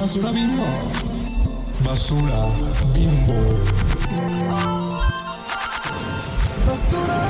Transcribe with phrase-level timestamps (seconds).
[0.00, 0.64] Basura bimbo.
[1.84, 2.46] Basura
[2.94, 3.34] bimbo.
[6.66, 7.28] Basura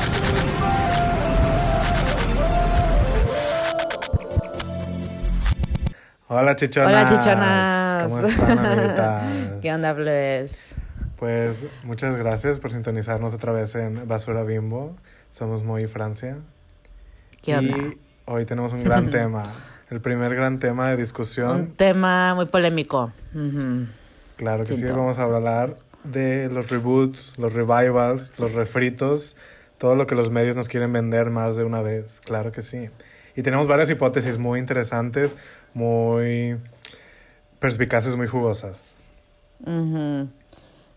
[6.28, 6.88] Hola chichonas.
[6.88, 8.02] Hola, chichonas.
[8.04, 9.24] ¿Cómo están, amiguitas?
[9.60, 10.74] ¿Qué onda, plebes?
[11.16, 14.94] Pues muchas gracias por sintonizarnos otra vez en Basura Bimbo.
[15.32, 16.38] Somos Muy Francia.
[17.42, 17.76] ¿Qué onda?
[17.76, 19.42] Y hoy tenemos un gran tema.
[19.90, 21.60] El primer gran tema de discusión.
[21.60, 23.12] Un tema muy polémico.
[24.36, 29.36] Claro que sí, vamos a hablar de los reboots, los revivals, los refritos,
[29.78, 32.20] todo lo que los medios nos quieren vender más de una vez.
[32.20, 32.88] Claro que sí.
[33.34, 35.36] Y tenemos varias hipótesis muy interesantes,
[35.74, 36.56] muy
[37.58, 38.96] perspicaces, muy jugosas.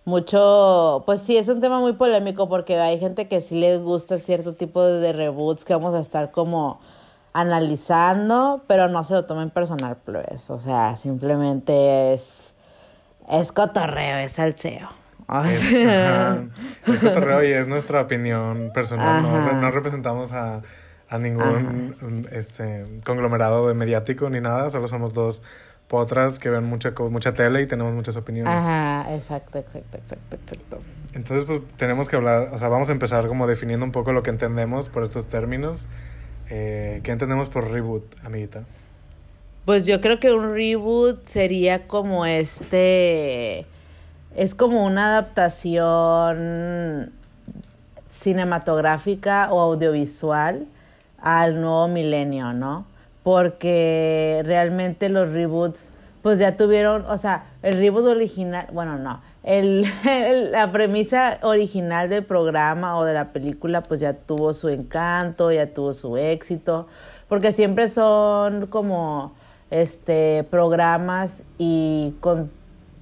[0.05, 4.20] Mucho, pues sí, es un tema muy polémico porque hay gente que sí les gusta
[4.20, 6.79] cierto tipo de reboots que vamos a estar como
[7.33, 10.49] analizando, pero no se lo tomen personal, plebes.
[10.49, 12.53] O sea, simplemente es,
[13.29, 14.90] es cotorreo, es salseo.
[15.27, 16.43] O Es, sea,
[16.85, 19.23] es cotorreo y es nuestra opinión personal.
[19.62, 20.62] No, representamos a,
[21.09, 24.70] a ningún este, conglomerado de mediático ni nada.
[24.70, 25.41] Solo somos dos
[25.87, 28.53] potras que ven mucha, mucha tele y tenemos muchas opiniones.
[28.53, 30.79] Ajá, exacto, exacto, exacto, exacto.
[31.13, 34.23] Entonces, pues tenemos que hablar, o sea, vamos a empezar como definiendo un poco lo
[34.23, 35.87] que entendemos por estos términos.
[36.55, 38.62] Eh, ¿Qué entendemos por reboot, amiguita?
[39.65, 43.65] Pues yo creo que un reboot sería como este.
[44.35, 47.12] Es como una adaptación
[48.12, 50.68] cinematográfica o audiovisual
[51.20, 52.85] al nuevo milenio, ¿no?
[53.24, 55.90] Porque realmente los reboots,
[56.21, 59.86] pues ya tuvieron, o sea, el reboot original, bueno, no, el,
[60.52, 65.74] la premisa original del programa o de la película, pues ya tuvo su encanto, ya
[65.74, 66.88] tuvo su éxito,
[67.28, 69.34] porque siempre son como,
[69.74, 72.52] este, programas y con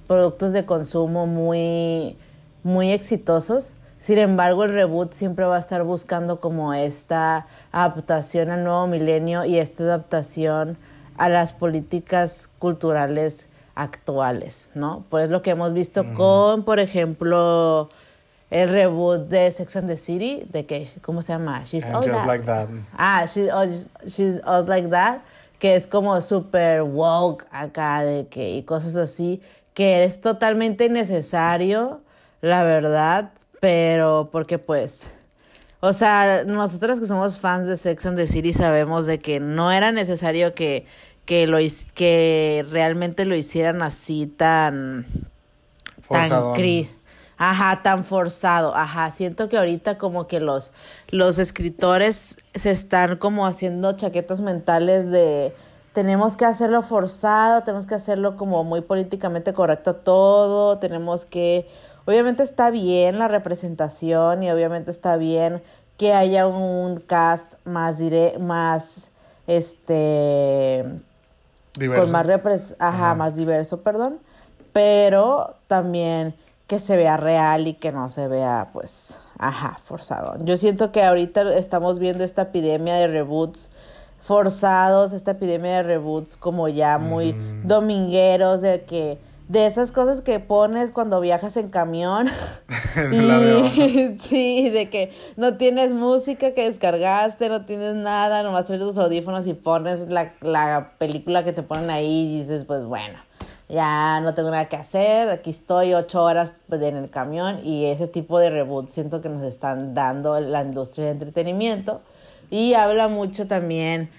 [0.06, 2.16] productos de consumo muy,
[2.62, 3.74] muy exitosos.
[3.98, 9.44] Sin embargo, el reboot siempre va a estar buscando como esta adaptación al nuevo milenio
[9.44, 10.78] y esta adaptación
[11.18, 15.04] a las políticas culturales actuales, ¿no?
[15.08, 17.88] Pues lo que hemos visto con, por ejemplo,
[18.50, 21.64] el reboot de Sex and the City, de que, ¿cómo se llama?
[21.64, 22.26] She's All just That.
[22.26, 22.68] like that.
[22.96, 23.64] Ah, she, oh,
[24.06, 25.20] She's All Like That,
[25.58, 29.40] que es como super woke acá, de que, y cosas así,
[29.74, 32.02] que es totalmente necesario,
[32.42, 35.12] la verdad, pero porque pues,
[35.80, 39.72] o sea, nosotros que somos fans de Sex and the City sabemos de que no
[39.72, 40.86] era necesario que,
[41.24, 41.58] que, lo,
[41.94, 45.06] que realmente lo hicieran así tan
[46.08, 46.90] tan cri
[47.36, 49.10] ajá tan forzado ajá.
[49.10, 50.72] Siento que ahorita como que los
[51.08, 55.54] los escritores se están como haciendo chaquetas mentales de
[55.92, 61.68] tenemos que hacerlo forzado tenemos que hacerlo como muy políticamente correcto todo tenemos que
[62.04, 65.62] obviamente está bien la representación y obviamente está bien
[65.98, 69.08] que haya un cast más dire más
[69.46, 70.84] este
[71.78, 72.04] Diverso.
[72.04, 73.14] con más repres ajá, Ajá.
[73.14, 74.18] más diverso, perdón,
[74.72, 76.34] pero también
[76.66, 80.36] que se vea real y que no se vea pues ajá, forzado.
[80.44, 83.70] Yo siento que ahorita estamos viendo esta epidemia de reboots
[84.20, 87.66] forzados, esta epidemia de reboots como ya muy Mm.
[87.66, 89.18] domingueros de que
[89.48, 92.28] de esas cosas que pones cuando viajas en camión.
[93.12, 98.98] Y sí, de que no tienes música que descargaste, no tienes nada, nomás traes tus
[98.98, 103.18] audífonos y pones la, la película que te ponen ahí y dices, pues bueno,
[103.68, 108.06] ya no tengo nada que hacer, aquí estoy ocho horas en el camión y ese
[108.06, 112.02] tipo de reboot siento que nos están dando la industria de entretenimiento.
[112.50, 114.10] Y habla mucho también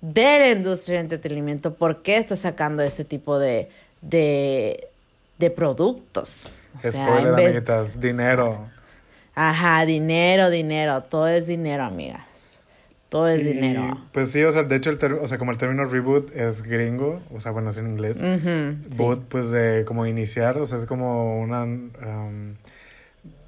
[0.00, 3.68] de la industria de entretenimiento, por qué está sacando este tipo de,
[4.08, 4.88] de,
[5.38, 6.46] de productos.
[6.78, 8.00] O sea, en vez- amiguitas.
[8.00, 8.68] Dinero.
[9.34, 12.60] Ajá, dinero, dinero, todo es dinero, amigas.
[13.08, 14.00] Todo es Y, dinero.
[14.12, 16.62] Pues sí, o sea, de hecho, el ter- o sea, como el término reboot es
[16.62, 18.16] gringo, o sea, bueno, es en inglés.
[18.18, 18.96] Sí.
[18.96, 21.62] Boot, pues de como iniciar, o sea, es como una...
[21.64, 22.54] um,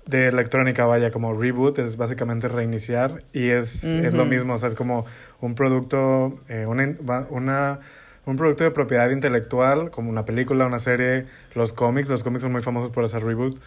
[0.06, 4.68] de electrónica, vaya, como reboot, es básicamente reiniciar y es, es lo mismo, o sea,
[4.68, 5.04] es como
[5.40, 6.94] un producto, eh, una,
[7.30, 7.80] una,
[8.26, 11.24] un producto de propiedad intelectual, como una película, una serie,
[11.54, 13.58] los cómics, los cómics son muy famosos por hacer reboot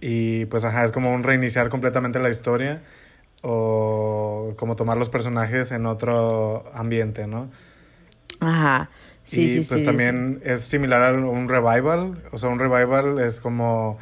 [0.00, 2.80] y pues ajá, es como un reiniciar completamente la historia
[3.42, 7.50] o como tomar los personajes en otro ambiente, ¿no?
[8.40, 8.90] Ajá.
[9.24, 12.22] Sí, y sí, pues sí, también es similar a un revival.
[12.32, 13.98] O sea, un revival es como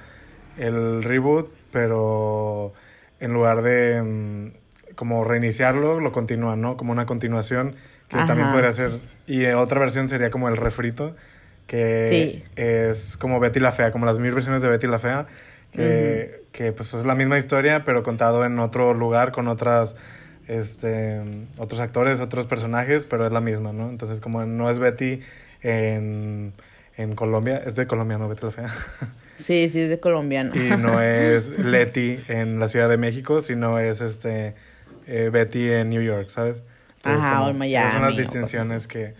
[0.57, 2.73] el reboot, pero
[3.19, 6.77] en lugar de mm, como reiniciarlo, lo continúan, ¿no?
[6.77, 7.75] Como una continuación
[8.09, 8.93] que también podría ser.
[9.27, 11.17] Y otra versión sería como el refrito,
[11.67, 12.45] que Sí.
[12.61, 15.27] es como Betty la Fea, como las mil versiones de Betty la Fea,
[15.73, 19.97] que, que, pues es la misma historia, pero contado en otro lugar con otras,
[20.47, 21.21] este,
[21.59, 23.91] otros actores, otros personajes, pero es la misma, ¿no?
[23.91, 25.21] Entonces como no es Betty
[25.63, 26.53] en,
[26.97, 28.69] en Colombia, es de Colombia, no Betty la Fea.
[29.37, 30.55] Sí, sí, es de colombiano.
[30.55, 34.55] y no es Letty en la Ciudad de México, sino es este
[35.07, 36.63] eh, Betty en New York, ¿sabes?
[37.09, 39.15] Ajá, o en esas Miami, son las cosas distinciones que,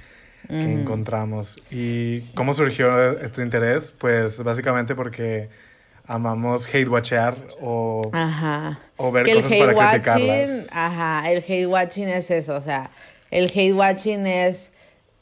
[0.49, 0.81] que Ujú.
[0.81, 1.57] encontramos.
[1.71, 3.93] ¿Y cómo surgió este interés?
[3.97, 5.49] Pues básicamente porque
[6.07, 8.79] amamos hate watchear o, Ajá.
[8.97, 10.69] o ver que cosas hate para watching, criticarlas.
[10.73, 12.91] ajá, el hate watching es eso, o sea,
[13.31, 14.73] el hate watching es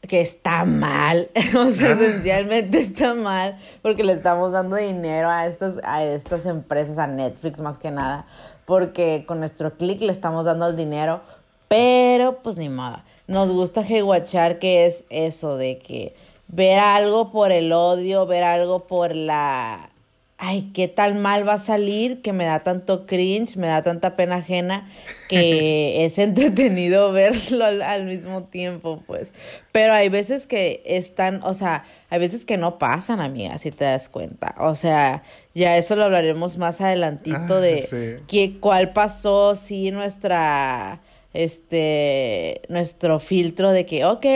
[0.06, 5.76] que está mal, o sea, esencialmente está mal, porque le estamos dando dinero a estas,
[5.82, 8.26] a estas empresas, a Netflix más que nada,
[8.66, 11.22] porque con nuestro clic le estamos dando el dinero,
[11.68, 13.02] pero pues ni modo.
[13.26, 16.14] Nos gusta watchar que es eso de que
[16.48, 19.90] ver algo por el odio, ver algo por la
[20.36, 24.14] ay, qué tal mal va a salir, que me da tanto cringe, me da tanta
[24.14, 24.90] pena ajena,
[25.28, 29.32] que es entretenido verlo al, al mismo tiempo, pues.
[29.72, 33.84] Pero hay veces que están, o sea, hay veces que no pasan, amiga, si te
[33.84, 34.54] das cuenta.
[34.58, 35.22] O sea,
[35.54, 38.24] ya eso lo hablaremos más adelantito Ah, de sí.
[38.26, 41.00] que, cuál pasó, sí, nuestra
[41.34, 44.26] este nuestro filtro de que ok,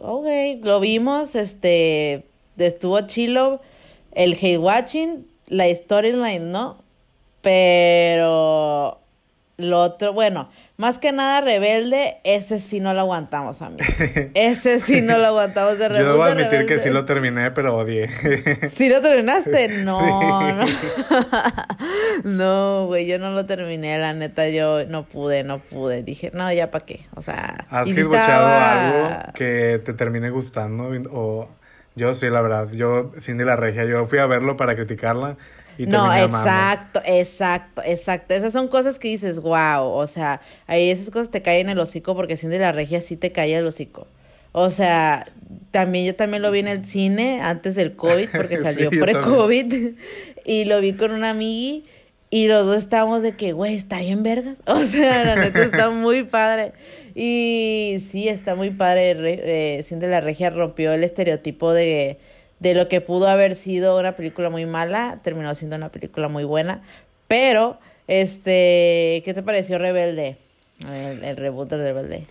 [0.00, 0.26] ok,
[0.64, 2.26] lo vimos, este
[2.58, 3.60] estuvo chilo
[4.12, 6.82] el hate watching, la storyline, ¿no?
[7.42, 8.98] Pero
[9.58, 13.84] lo otro, bueno, más que nada rebelde, ese sí no lo aguantamos, amigo.
[14.34, 16.78] Ese sí no lo aguantamos de Yo reboot debo de admitir que Rebelde.
[16.82, 18.10] sí lo terminé, pero odié.
[18.70, 19.68] ¿Sí lo terminaste?
[19.82, 20.06] No, Sí.
[20.06, 20.66] no.
[22.24, 26.02] No, güey, yo no lo terminé, la neta, yo no pude, no pude.
[26.02, 27.66] Dije, no, ya para qué, o sea...
[27.70, 28.88] ¿Has sí escuchado estaba-
[29.20, 30.90] algo que te termine gustando?
[31.10, 31.48] O
[31.94, 32.68] yo sí, la verdad.
[32.72, 35.36] Yo, Cindy la Regia, yo fui a verlo para criticarla
[35.78, 36.38] y No, amando.
[36.38, 38.34] exacto, exacto, exacto.
[38.34, 41.78] Esas son cosas que dices, wow, o sea, ahí esas cosas te caen en el
[41.78, 44.06] hocico porque Cindy la Regia sí te cae el hocico.
[44.52, 45.26] O sea,
[45.70, 49.94] también yo también lo vi en el cine antes del COVID porque salió pre-COVID
[50.46, 51.84] y lo vi con una amigui
[52.30, 54.62] y los dos estábamos de que, güey, está bien vergas.
[54.66, 56.72] O sea, la neta está muy padre.
[57.14, 59.14] Y sí, está muy padre.
[59.14, 62.18] Re- eh, Cindy la Regia rompió el estereotipo de,
[62.58, 66.44] de lo que pudo haber sido una película muy mala, terminó siendo una película muy
[66.44, 66.82] buena.
[67.28, 70.38] Pero, este, ¿qué te pareció Rebelde?
[70.88, 72.26] El, el reboot de Rebelde.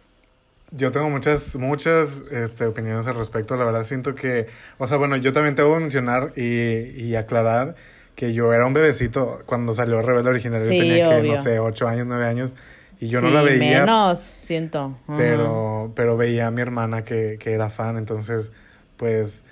[0.71, 3.55] Yo tengo muchas, muchas este, opiniones al respecto.
[3.55, 7.75] La verdad siento que, o sea, bueno, yo también tengo que mencionar y, y aclarar
[8.15, 10.61] que yo era un bebecito cuando salió Rebelde original.
[10.61, 12.53] Sí, yo tenía que, no sé, ocho años, nueve años.
[12.99, 14.97] Y yo no la veía, Menos, siento.
[15.07, 15.17] Ajá.
[15.17, 17.97] pero, pero veía a mi hermana que, que era fan.
[17.97, 18.51] Entonces,
[18.97, 19.43] pues...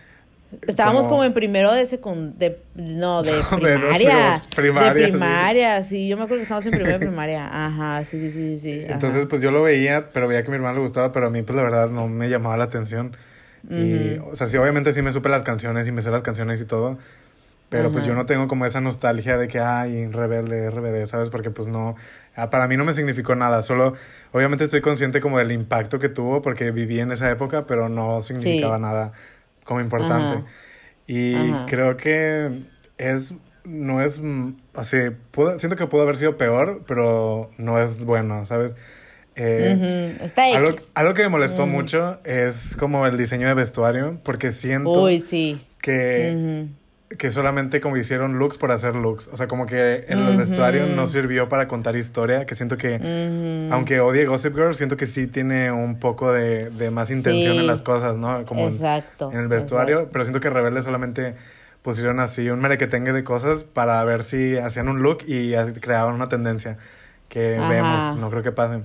[0.68, 4.30] Estábamos como- como en primero de secundaria, no, de primaria.
[4.34, 6.08] los primarias, de primaria, sí.
[6.08, 7.50] Yo me acuerdo que estábamos en primero de primaria.
[7.52, 8.84] Ajá, sí, sí, sí, sí.
[8.86, 8.94] ajá.
[8.94, 11.30] Entonces, pues yo lo veía, pero veía que a mi hermano le gustaba, pero a
[11.30, 13.16] mí, pues la verdad, no me llamaba la atención.
[13.70, 16.60] Y, o sea, sí, obviamente sí me supe las canciones y me sé las canciones
[16.62, 16.98] y todo,
[17.70, 21.30] pero pues yo no tengo como esa nostalgia de que, ay, rebelde, rebelde, ¿sabes?
[21.30, 21.96] Porque pues no,
[22.36, 23.94] ah, para mí no me significó nada, solo,
[24.34, 28.22] obviamente estoy consciente como del impacto que tuvo porque viví en esa época, pero no
[28.22, 28.82] significaba Sí.
[28.82, 29.12] nada
[29.66, 30.36] como importante.
[30.36, 30.46] Ajá.
[31.08, 31.66] Y Ajá.
[31.68, 32.62] creo que
[32.98, 33.34] es,
[33.66, 34.98] no es, mm, así,
[35.32, 38.76] pudo- siento que pudo haber sido peor, pero no es bueno, ¿sabes?
[39.36, 44.52] Eh, Está algo, algo que me molestó mucho es como el diseño de vestuario, porque
[44.52, 45.66] siento Uy, sí.
[45.82, 46.68] que.
[47.18, 49.28] Que solamente como hicieron looks por hacer looks.
[49.32, 50.38] O sea, como que el Ujú.
[50.38, 52.96] vestuario no sirvió para contar historia, que siento que,
[53.66, 53.74] Ujú.
[53.74, 57.60] aunque odie Gossip Girl, siento que sí tiene un poco de, de más intención Sí.
[57.60, 58.46] en las cosas, ¿no?
[58.46, 59.32] Como en- Exacto.
[59.32, 60.12] en el vestuario, exacto.
[60.14, 61.36] pero siento que Rebelde solamente
[61.82, 66.30] pusieron así un merequetengue de cosas para ver si hacían un look y creaban una
[66.30, 66.78] tendencia
[67.30, 67.68] que Ajá.
[67.70, 68.82] vemos, no creo que pase.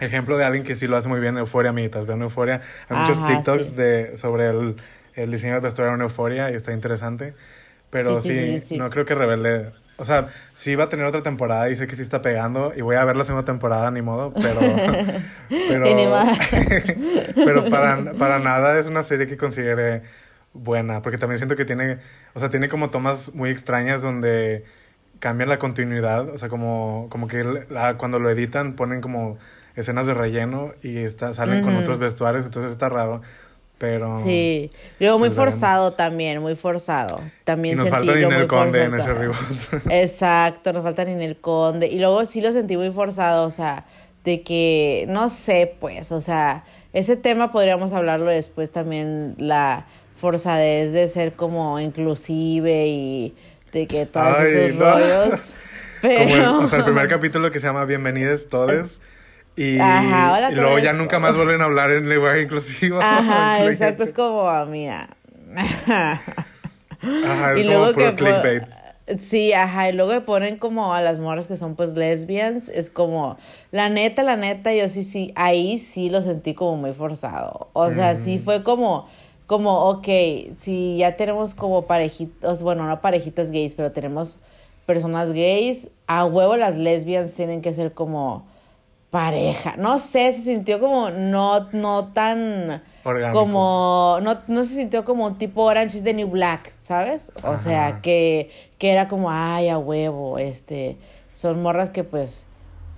[0.00, 2.60] Ejemplo de alguien que sí lo hace muy bien, Euforia, amiguitas, vean Euforia.
[2.88, 3.74] Hay muchos Ajá, TikToks sí.
[3.74, 4.76] de, sobre el,
[5.14, 7.34] el diseño del vestuario en Euforia y está interesante.
[7.90, 9.72] Pero Sí, no creo que Rebelde...
[10.00, 12.82] O sea, sí va a tener otra temporada y sé que sí está pegando y
[12.82, 14.60] voy a ver la segunda temporada, ni modo, pero...
[15.66, 15.86] pero
[17.34, 20.02] pero para, para nada es una serie que considere
[20.52, 21.98] buena, porque también siento que tiene,
[22.34, 24.64] o sea, tiene como tomas muy extrañas donde
[25.20, 29.38] cambian la continuidad, o sea, como, como que la- cuando lo editan ponen como
[29.76, 33.22] escenas de relleno y está, salen con otros vestuarios, entonces está raro,
[33.78, 34.18] pero...
[34.20, 34.70] Sí.
[34.98, 35.52] Luego muy veremos.
[35.52, 37.20] forzado también, muy forzado.
[37.44, 39.36] También Y nos sentí falta Ninel Conde en ese reboot.
[39.90, 41.86] Exacto, nos falta Ninel Conde.
[41.86, 43.86] Y luego sí lo sentí muy forzado, o sea,
[44.24, 50.92] de que, no sé, pues, o sea, ese tema podríamos hablarlo después también, la forzadez
[50.92, 53.34] de ser como inclusive y
[53.72, 54.90] de que todos Ay, esos no.
[54.90, 55.54] rollos.
[56.02, 56.24] Pero...
[56.46, 59.00] Como el, o sea, el primer capítulo que se llama Bienvenidos Todes.
[59.58, 63.00] Y, Ajá, hola y luego ya nunca más vuelven a hablar en lenguaje inclusivo.
[63.02, 65.08] Ajá, exacto, es como amiga.
[65.56, 66.22] Ajá,
[67.54, 68.62] es y como luego puro que clickbait.
[69.18, 72.88] Sí, ajá, y luego que ponen como a las morras que son pues lesbians, es
[72.88, 73.36] como,
[73.72, 77.68] la neta, la neta, yo sí, sí, ahí sí lo sentí como muy forzado.
[77.72, 79.08] O sea, sí fue como,
[79.48, 80.06] como, ok,
[80.56, 84.38] si ya tenemos como parejitas, bueno, no parejitas gays, pero tenemos
[84.86, 88.46] personas gays, a huevo las lesbians tienen que ser como
[89.10, 89.74] pareja.
[89.76, 93.40] No sé, se sintió como no, no tan Orgánico.
[93.40, 97.32] como no, no se sintió como un tipo Orange is the New Black, ¿sabes?
[97.42, 97.58] O Ajá.
[97.58, 100.96] sea, que, que era como, ay, a huevo, este,
[101.32, 102.44] son morras que pues,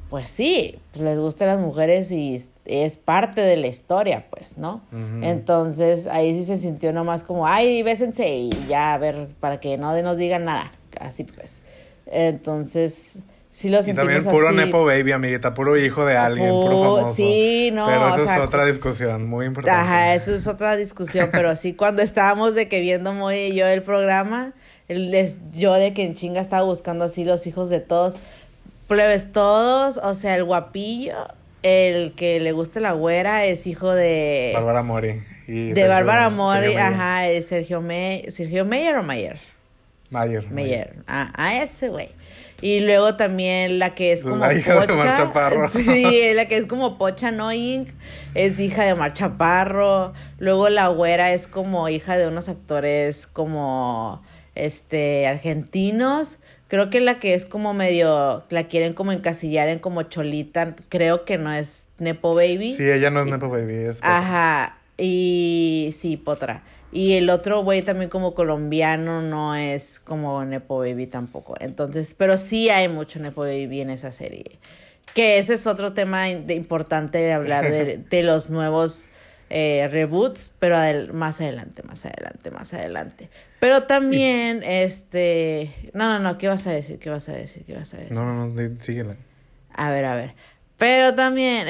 [0.08, 4.80] pues sí, pues les gustan las mujeres y es, parte de la historia, pues, ¿no?
[5.22, 9.78] Entonces, ahí sí se sintió nomás como, ay, bésense y ya, a ver, para que
[9.78, 11.60] no nos digan nada, así pues.
[12.06, 14.56] Entonces, sí lo Y sentimos también puro así.
[14.56, 17.14] Nepo Baby, amiguita, puro hijo de alguien, puro Pu- famoso.
[17.14, 19.78] sí, no, Pero o eso es otra discusión muy importante.
[19.80, 23.66] Ajá, eso es otra discusión, pero sí, cuando estábamos de que viendo Moy y yo
[23.66, 24.52] el programa,
[24.88, 28.16] les- yo de que en chinga estaba buscando así los hijos de todos,
[28.88, 31.14] plebes todos, o sea, el guapillo,
[31.62, 34.50] el que le gusta la güera es hijo de...
[34.54, 35.22] Bárbara Mori.
[35.46, 36.78] Y de Sergio- Bárbara Mori, Mayer.
[36.80, 39.38] ajá, es Sergio, Me Sergio Meyer o Mayer.
[40.10, 40.48] Mayer.
[40.50, 42.08] Meyer, a, a ese güey.
[42.62, 44.94] Y luego también la que es como La hija de Pocha.
[44.94, 45.68] Omar Chaparro.
[45.72, 47.86] Sí, la que es como Pocha Annoying
[48.34, 50.12] es hija de Omar Chaparro.
[50.38, 54.22] Luego la güera es como hija de unos actores como
[54.54, 56.38] este argentinos.
[56.68, 61.24] Creo que la que es como medio, la quieren como encasillar en como cholita, creo
[61.24, 62.74] que no es Nepo Baby.
[62.74, 63.98] Sí, ella no es Nepo Baby, es.
[64.02, 66.62] Ajá, y sí, Potra.
[66.92, 71.54] Y el otro güey también como colombiano no es como Nepo Baby tampoco.
[71.60, 74.58] Entonces, pero sí hay mucho Nepo Baby en esa serie.
[75.14, 79.08] Que ese es otro tema de- importante de hablar de, de los nuevos
[79.50, 83.28] eh, reboots, pero adel- más adelante, más adelante, más adelante.
[83.60, 85.72] Pero también, este...
[85.92, 86.98] No, no, no, ¿qué vas a decir?
[86.98, 87.64] ¿Qué vas a decir?
[87.64, 88.12] ¿Qué vas a decir?
[88.12, 89.16] No, no, no, síguela.
[89.74, 90.34] A ver, a ver.
[90.80, 91.66] Pero también,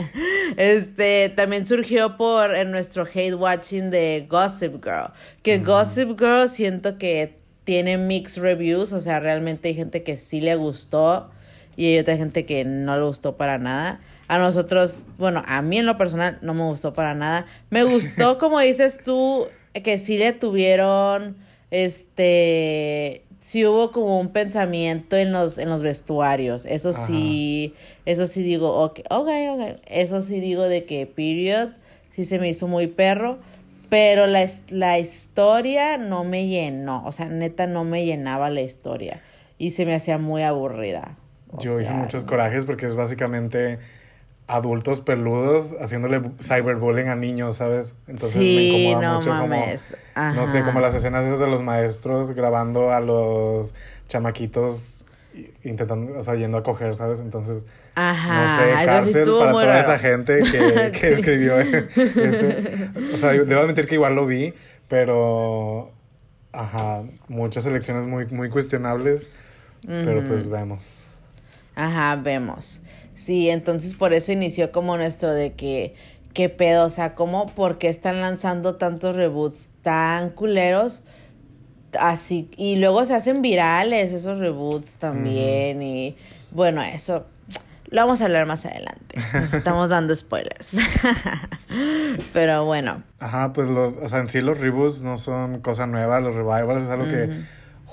[0.58, 5.10] este, también surgió por en nuestro hate watching de Gossip Girl.
[5.42, 10.42] Que Gossip Girl siento que tiene mixed reviews, o sea, realmente hay gente que sí
[10.42, 11.30] le gustó
[11.76, 14.02] y hay otra gente que no le gustó para nada.
[14.28, 17.46] A nosotros, bueno, a mí en lo personal no me gustó para nada.
[17.70, 19.46] Me gustó, como dices tú,
[19.82, 21.38] que sí le tuvieron,
[21.70, 26.64] este, sí hubo como un pensamiento en los, en los vestuarios.
[26.64, 27.74] Eso sí,
[28.06, 29.80] eso sí digo, ok, ok, ok.
[29.88, 31.70] Eso sí digo de que period,
[32.10, 33.38] sí se me hizo muy perro.
[33.90, 39.20] Pero la, la historia no me llenó, o sea, neta no me llenaba la historia.
[39.58, 41.16] Y se me hacía muy aburrida.
[41.50, 43.80] O Yo hice muchos corajes porque es básicamente
[44.46, 47.94] adultos peludos haciéndole bu- cyberbullying a niños, ¿sabes?
[48.06, 49.94] Entonces me Sí, incomoda no mucho mames.
[50.14, 53.74] como, no sé, como las escenas esas de los maestros grabando a los
[54.08, 55.04] chamaquitos
[55.64, 57.20] intentando, o sea, yendo a coger, ¿sabes?
[57.20, 59.80] Entonces, Ajá, no sé, eso sí cárcel estuvo para toda raro.
[59.80, 61.06] esa gente que, que Sí.
[61.14, 62.90] escribió ese.
[63.14, 64.52] O sea, debo admitir que igual lo vi,
[64.88, 65.90] pero,
[66.52, 69.30] ajá, muchas elecciones muy, muy cuestionables,
[69.86, 71.04] pero pues vemos.
[71.74, 72.80] Ajá, vemos.
[73.22, 75.94] Sí, entonces por eso inició como nuestro de que,
[76.34, 81.02] qué pedo, o sea, ¿cómo, por qué están lanzando tantos reboots tan culeros?
[82.00, 86.16] Así, y luego se hacen virales esos reboots también, y
[86.50, 87.26] bueno, eso
[87.90, 89.20] lo vamos a hablar más adelante.
[89.34, 90.78] Nos estamos dando spoilers.
[92.32, 96.18] Pero bueno, Ajá, pues los, o sea, en sí los reboots no son cosa nueva,
[96.18, 97.30] los revivals es algo que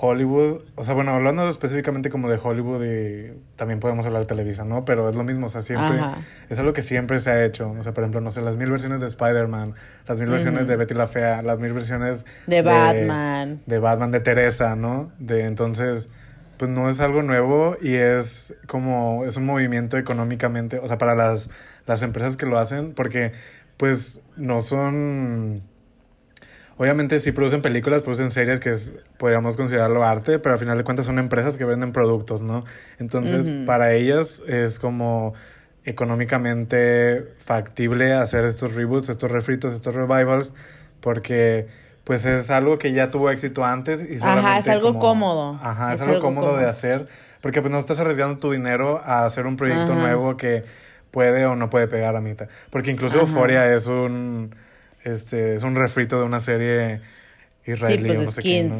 [0.02, 4.64] Hollywood, o sea, bueno, hablando específicamente como de Hollywood y también podemos hablar de Televisa,
[4.64, 4.84] ¿no?
[4.86, 6.18] Pero es lo mismo, o sea, siempre, Ajá.
[6.48, 8.70] es algo que siempre se ha hecho, o sea, por ejemplo, no sé, las mil
[8.70, 9.74] versiones de Spider-Man,
[10.08, 13.60] las mil versiones de Betty la Fea, las mil versiones De Batman.
[13.66, 15.12] de Batman, de Teresa, ¿no?
[15.18, 16.08] De entonces,
[16.56, 21.14] pues no es algo nuevo y es como, es un movimiento económicamente, o sea, para
[21.14, 21.50] las,
[21.86, 23.32] las empresas que lo hacen, porque
[23.76, 25.62] pues no son...
[26.80, 30.82] Obviamente sí producen películas, producen series que es, podríamos considerarlo arte, pero al final de
[30.84, 32.64] cuentas son empresas que venden productos, ¿no?
[32.98, 35.34] Entonces, para ellas es como
[35.84, 40.54] económicamente factible hacer estos reboots, estos refritos, estos revivals,
[41.00, 41.66] porque
[42.04, 45.58] pues es algo que ya tuvo éxito antes y Ajá, solamente es algo como- cómodo.
[45.62, 47.08] Ajá, es, Es algo, algo cómodo, de hacer,
[47.42, 50.00] porque pues no estás arriesgando tu dinero a hacer un proyecto Ajá.
[50.00, 50.64] nuevo que
[51.10, 52.48] puede o no puede pegar a mitad.
[52.70, 53.26] Porque incluso Ajá.
[53.26, 54.54] Euphoria es un
[55.04, 57.00] este, es un refrito de una serie
[57.66, 58.76] israelí sí, pues o no sé qué, ¿no?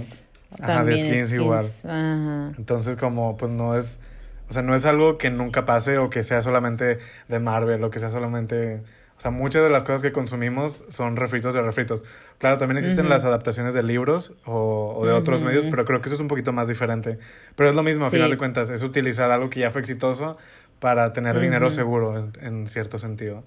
[0.61, 1.67] Ajá, de skins igual.
[1.85, 2.53] Ajá.
[2.59, 4.01] Entonces, como, pues no es,
[4.49, 6.99] o sea, no es algo que nunca pase o que sea solamente
[7.29, 8.83] de Marvel o que sea solamente,
[9.17, 12.03] o sea, muchas de las cosas que consumimos son refritos de refritos.
[12.39, 16.09] Claro, también existen las adaptaciones de libros o, o de otros medios, pero creo que
[16.09, 17.19] eso es un poquito más diferente.
[17.55, 18.17] Pero es lo mismo, a Sí.
[18.17, 20.37] final de cuentas, es utilizar algo que ya fue exitoso
[20.81, 23.45] para tener dinero seguro en, en cierto sentido.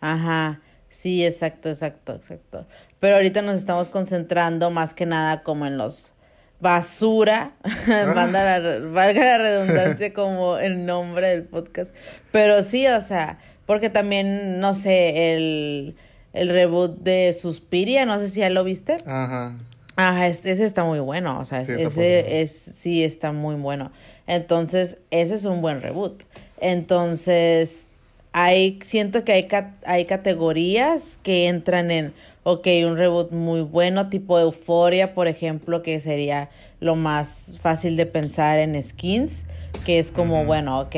[0.00, 0.60] Ajá,
[0.92, 2.66] sí, exacto, exacto, exacto.
[3.00, 6.12] Pero ahorita nos estamos concentrando más que nada como en los
[6.60, 7.52] basura,
[7.88, 11.92] valga la, valga la redundancia como el nombre del podcast.
[12.30, 15.96] Pero sí, o sea, porque también, no sé, el,
[16.32, 18.94] el reboot de Suspiria, no sé si ya lo viste.
[19.06, 19.56] Ajá.
[19.96, 23.90] Ajá, es- ese está muy bueno, o sea, Sí, ese es, sí está muy bueno.
[24.28, 26.22] Entonces, ese es un buen reboot.
[26.60, 27.86] Entonces,
[28.32, 29.48] hay, siento que hay,
[29.84, 36.00] hay categorías que entran en, ok, un reboot muy bueno, tipo Euforia, por ejemplo, que
[36.00, 39.44] sería lo más fácil de pensar en skins,
[39.84, 40.96] que es como, bueno, ok,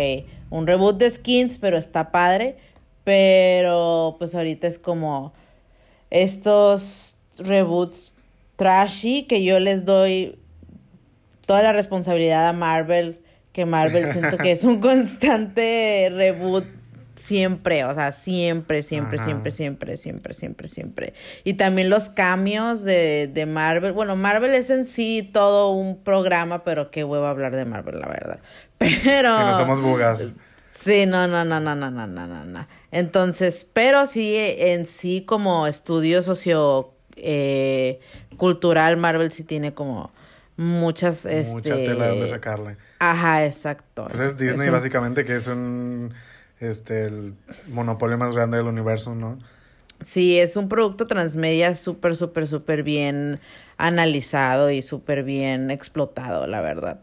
[0.50, 2.56] un reboot de skins, pero está padre,
[3.02, 5.32] pero pues ahorita es como
[6.10, 8.14] estos reboots
[8.56, 10.38] trashy que yo les doy
[11.46, 13.18] toda la responsabilidad a Marvel,
[13.52, 16.64] que Marvel siento que es un constante reboot
[17.16, 19.24] siempre, o sea, siempre, siempre, Ajá.
[19.24, 21.14] siempre, siempre, siempre, siempre, siempre.
[21.44, 23.92] Y también los cambios de, de Marvel.
[23.92, 28.08] Bueno, Marvel es en sí todo un programa, pero qué huevo hablar de Marvel, la
[28.08, 28.38] verdad.
[28.78, 29.32] Pero...
[29.32, 30.32] Si no somos bugas.
[30.84, 32.66] Sí, no, no, no, no, no, no, no, no, no.
[32.90, 38.00] Entonces, pero sí, en sí como estudio socio eh,
[38.36, 40.10] cultural, Marvel sí tiene como
[40.56, 41.54] muchas, este...
[41.54, 42.76] Mucha tela de donde sacarle.
[42.98, 44.06] Ajá, exacto.
[44.08, 46.12] Pues es Disney, un- básicamente, que es un,
[46.60, 47.34] este, el
[47.68, 49.38] monopolio más grande del universo, ¿no?
[50.02, 53.38] Sí, es un producto transmedia súper, súper, súper bien
[53.76, 56.98] analizado y súper bien explotado, la verdad.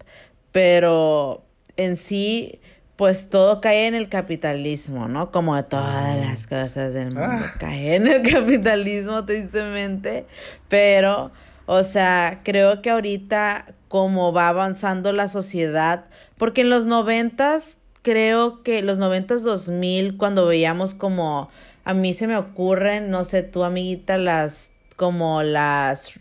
[0.52, 1.44] Pero
[1.78, 2.60] en sí,
[2.98, 5.32] pues todo cae en el capitalismo, ¿no?
[5.32, 7.54] Como de todas las cosas del mundo, Ah.
[7.60, 10.26] cae en el capitalismo, tristemente.
[10.68, 11.32] Pero,
[11.66, 16.06] o sea, creo que ahorita, como va avanzando la sociedad,
[16.38, 21.50] porque en los noventas, creo que los noventas, dos mil, cuando veíamos como,
[21.84, 26.20] a mí se me ocurren, no sé, tú, amiguita, las, como las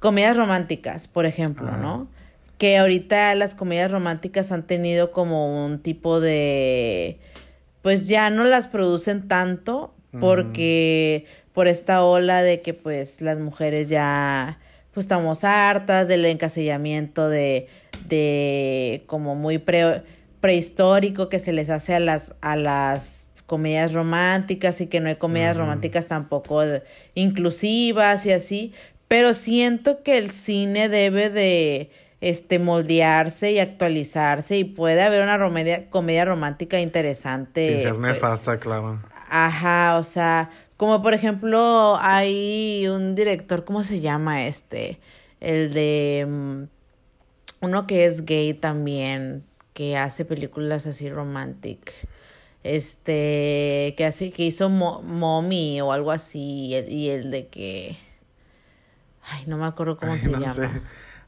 [0.00, 1.78] comedias románticas, por ejemplo, Ajá.
[1.78, 2.08] ¿no?
[2.58, 7.18] Que ahorita las comedias románticas han tenido como un tipo de,
[7.82, 13.90] pues ya no las producen tanto porque por esta ola de que pues las mujeres
[13.90, 14.58] ya
[14.94, 17.68] pues estamos hartas del encasillamiento de,
[18.08, 20.02] de como muy pre-
[20.46, 25.16] prehistórico que se les hace a las, a las comedias románticas y que no hay
[25.16, 28.72] comedias románticas tampoco de- inclusivas y así,
[29.08, 35.36] pero siento que el cine debe de este moldearse y actualizarse y puede haber una
[35.36, 37.66] romedia- comedia romántica interesante.
[37.66, 39.00] Sin ser pues, nefasta, claro.
[39.28, 45.00] Ajá, o sea, como por ejemplo, hay un director, ¿cómo se llama este?
[45.40, 46.62] El de mm,
[47.62, 49.42] uno que es gay también,
[49.76, 51.92] que hace películas así romantic.
[52.64, 57.46] Este, que hace, que hizo Mo- Mommy o algo así, y el, y el de
[57.48, 57.96] que.
[59.22, 60.54] Ay, no me acuerdo cómo Ay, se no llama.
[60.54, 60.68] sé.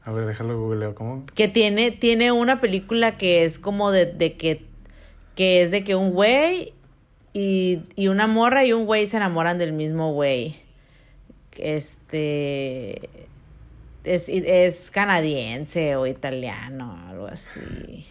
[0.03, 0.95] A ver, déjalo googleo.
[0.95, 1.25] ¿Cómo?
[1.35, 4.65] Que tiene, tiene una película que es como de, de que,
[5.35, 6.73] que es de que un güey
[7.33, 10.55] y, y una morra y un güey se enamoran del mismo güey.
[11.55, 13.09] Este
[14.03, 18.05] es, es canadiense o italiano, algo así.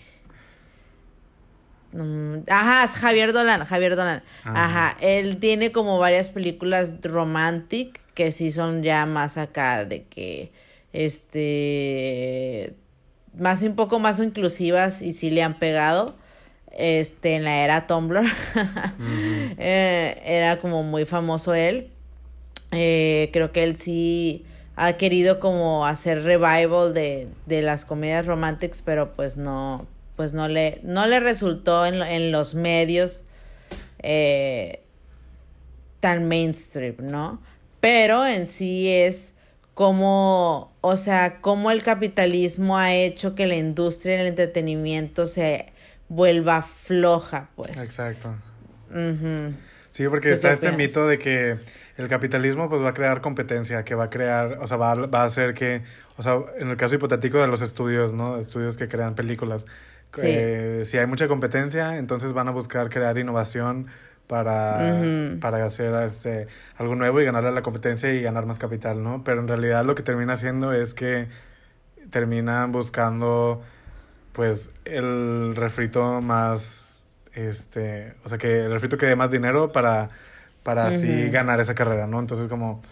[1.92, 4.22] Mm, Ajá, es Javier Dolan, Javier Dolan.
[4.44, 4.64] Ajá.
[4.64, 10.50] Ajá, él tiene como varias películas romantic que sí son ya más acá de que
[10.92, 12.74] este
[13.36, 16.16] más un poco más inclusivas y sí le han pegado
[16.72, 18.22] este en la era Tumblr.
[19.60, 21.90] Eh, era como muy famoso él
[22.72, 24.44] Eh, creo que él sí
[24.76, 29.86] ha querido como hacer revival de, de las comedias románticas pero pues no
[30.18, 33.22] pues no le no le resultó en, en los medios
[34.00, 34.82] eh,
[36.00, 37.40] tan mainstream, ¿no?
[37.80, 39.34] Pero en sí es
[39.74, 45.72] como, o sea, cómo el capitalismo ha hecho que la industria del entretenimiento se
[46.08, 47.78] vuelva floja, pues.
[47.78, 48.34] Exacto.
[49.90, 50.76] Sí, porque ¿Tú está este opinas?
[50.88, 51.58] mito de que
[51.96, 55.06] el capitalismo pues va a crear competencia, que va a crear, o sea, va, a-
[55.06, 55.82] va a hacer que,
[56.16, 58.36] o sea, en el caso hipotético de los estudios, ¿no?
[58.38, 59.66] Estudios que crean películas,
[60.14, 60.26] Sí.
[60.26, 63.86] eh, si hay mucha competencia, entonces van a buscar crear innovación
[64.26, 65.02] para,
[65.40, 69.24] para hacer este, algo nuevo y ganarle a la competencia y ganar más capital, ¿no?
[69.24, 71.28] Pero en realidad lo que termina haciendo es que
[72.10, 73.62] terminan buscando
[74.32, 77.02] pues el refrito más,
[77.34, 80.10] este, o sea, que el refrito que dé más dinero para,
[80.62, 82.20] para así ganar esa carrera, ¿no?
[82.20, 82.82] Entonces como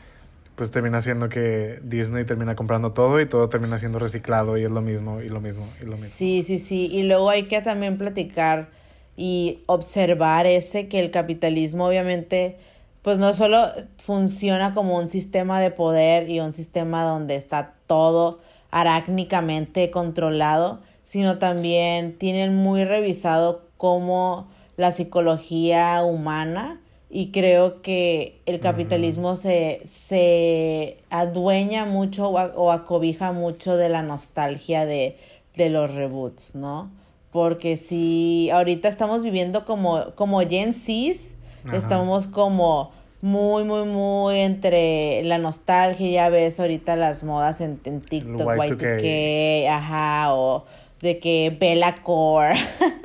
[0.56, 4.70] pues termina siendo que Disney termina comprando todo y todo termina siendo reciclado y es
[4.70, 6.08] lo mismo y lo mismo y lo mismo.
[6.08, 6.88] Sí, sí, sí.
[6.90, 8.70] Y luego hay que también platicar
[9.16, 12.56] y observar ese que el capitalismo obviamente
[13.02, 18.40] pues no solo funciona como un sistema de poder y un sistema donde está todo
[18.70, 28.60] arácnicamente controlado, sino también tienen muy revisado cómo la psicología humana y creo que el
[28.60, 35.16] capitalismo se, se adueña mucho o, acobija mucho de la nostalgia de,
[35.54, 36.90] de los reboots, ¿no?
[37.30, 41.34] Porque si ahorita estamos viviendo como, como Gen Z's,
[41.72, 48.00] estamos como muy, muy, muy entre la nostalgia, ya ves ahorita las modas en, en
[48.00, 50.64] TikTok, Y2K, ajá, o
[51.06, 52.56] de que Bella Core,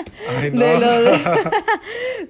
[0.41, 1.19] de, lo de,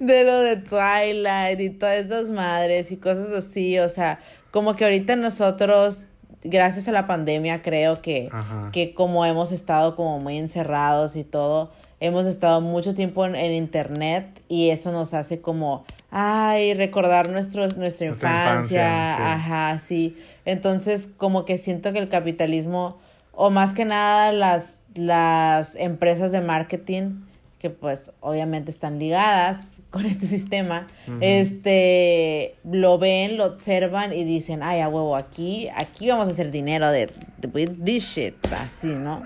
[0.00, 4.84] de lo de Twilight y todas esas madres y cosas así, o sea, como que
[4.84, 6.08] ahorita nosotros,
[6.44, 8.28] gracias a la pandemia, creo que,
[8.70, 14.42] que como hemos estado como muy encerrados y todo, hemos estado mucho tiempo en, internet
[14.48, 20.18] y eso nos hace como, ay, recordar nuestro, nuestra, infancia, ajá, sí.
[20.44, 22.98] Entonces, como que siento que el capitalismo
[23.32, 27.22] o más que nada las, las empresas de marketing
[27.62, 30.88] que pues obviamente están ligadas con este sistema,
[31.20, 36.50] este, lo ven, lo observan y dicen, ay, a huevo, aquí, aquí vamos a hacer
[36.50, 39.22] dinero de, de this shit, así, ¿no?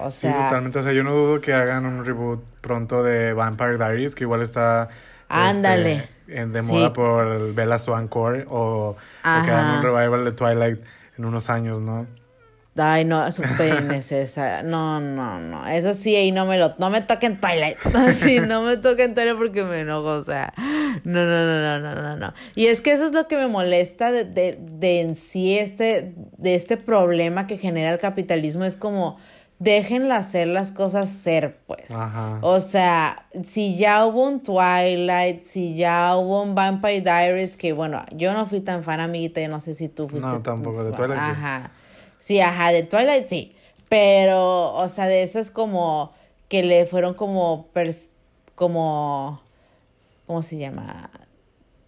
[0.00, 0.32] O sea...
[0.32, 4.16] Sí, totalmente, o sea, yo no dudo que hagan un reboot pronto de Vampire Diaries,
[4.16, 4.88] que igual está...
[5.28, 6.08] Ándale.
[6.26, 10.32] Este, de moda por el Bella Swan Core, o, o que hagan un revival de
[10.32, 10.80] Twilight
[11.16, 12.08] en unos años, ¿no?
[12.76, 14.62] Ay, no, súper innecesaria.
[14.62, 15.66] No, no, no.
[15.66, 17.78] Eso sí, ahí no me lo, no me toquen Twilight.
[18.14, 20.08] Sí, no me toquen Twilight porque me enojo.
[20.08, 20.52] O sea,
[21.04, 22.34] no, no, no, no, no, no, no.
[22.54, 26.14] Y es que eso es lo que me molesta de, de, de en sí este,
[26.36, 28.64] de este problema que genera el capitalismo.
[28.64, 29.18] Es como,
[29.58, 31.90] déjenla hacer las cosas ser, pues.
[31.90, 32.38] Ajá.
[32.42, 38.04] O sea, si ya hubo un Twilight, si ya hubo un Vampire Diaries, que bueno,
[38.12, 40.28] yo no fui tan fan, amiguita, yo no sé si tú fuiste.
[40.28, 41.20] No, tampoco, de Twilight.
[41.20, 41.70] Ajá.
[42.18, 43.54] Sí, ajá, de Twilight sí.
[43.88, 46.12] Pero, o sea, de esas como
[46.48, 47.68] que le fueron como,
[48.54, 49.40] como,
[50.26, 51.10] ¿cómo se llama?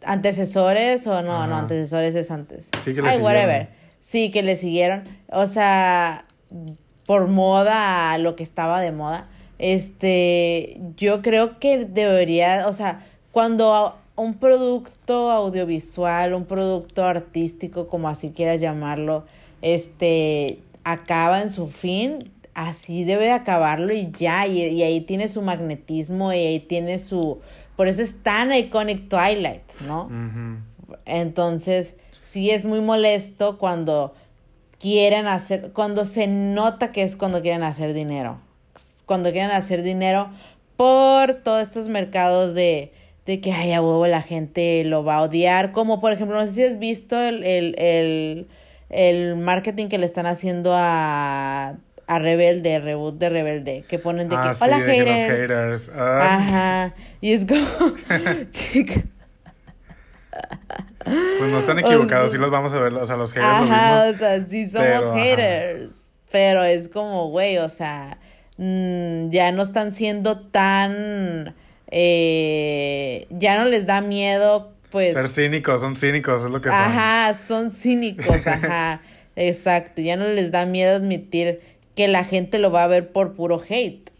[0.04, 2.70] Antecesores o no, no, antecesores es antes.
[2.82, 3.68] Sí, que le Ay, whatever.
[4.00, 5.02] Sí, que le siguieron.
[5.30, 6.24] O sea,
[7.04, 9.28] por moda, lo que estaba de moda.
[9.58, 18.08] Este, yo creo que debería, o sea, cuando un producto audiovisual, un producto artístico, como
[18.08, 19.26] así quieras llamarlo,
[19.62, 22.18] este, acaba en su fin,
[22.54, 27.40] así debe de acabarlo y ya, y, ahí tiene su magnetismo y ahí tiene su...
[27.76, 30.10] Por eso es tan iconic Twilight, ¿no?
[31.04, 34.14] Entonces, sí es muy molesto cuando
[34.80, 38.40] quieren hacer, cuando se nota que es cuando quieren hacer dinero.
[39.06, 40.30] Cuando quieren hacer dinero
[40.76, 42.92] por todos estos mercados de,
[43.26, 45.70] de que, ay, a huevo la gente lo va a odiar.
[45.70, 48.46] Como por ejemplo, no sé si has visto el, el el
[49.36, 51.74] marketing que le están haciendo a,
[52.06, 55.90] a Rebelde, reboot de Rebelde, que ponen de que, ah, hola haters.
[55.94, 56.36] Ah.
[56.36, 56.94] Ajá.
[57.20, 57.60] Y es como,
[58.50, 59.02] chica.
[61.04, 64.14] Pues no están equivocados, sí los vamos a ver, o sea, los haters Ajá, o
[64.14, 66.04] sea, sí somos haters.
[66.30, 68.18] Pero es como, güey, o sea,
[68.56, 71.54] mm, ya no están siendo tan...
[71.90, 75.14] Eh, ya no les da miedo pues...
[75.14, 76.78] Ser cínicos, son cínicos, es lo que son.
[76.78, 79.02] Ajá, son cínicos, ajá.
[79.36, 81.60] Exacto, ya no les da miedo admitir
[81.94, 84.10] que la gente lo va a ver por puro hate.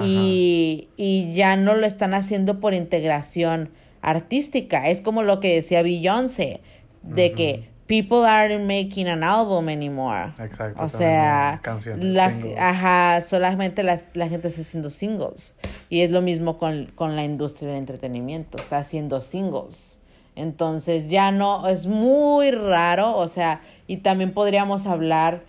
[0.00, 3.70] Y, y, ya no lo están haciendo por integración
[4.02, 4.88] artística.
[4.88, 6.60] Es como lo que decía Beyoncé,
[7.02, 10.32] de que people aren't making an album anymore.
[10.38, 10.82] Exacto.
[10.82, 11.60] O sea,
[11.98, 15.56] la, ajá, solamente la, la, gente está haciendo singles.
[15.88, 19.99] Y es lo mismo con, con la industria del entretenimiento, está haciendo singles.
[20.40, 25.42] Entonces ya no, es muy raro, o sea, y también podríamos hablar,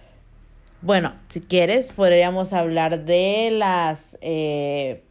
[0.82, 5.04] bueno, si quieres, podríamos hablar de las, eh,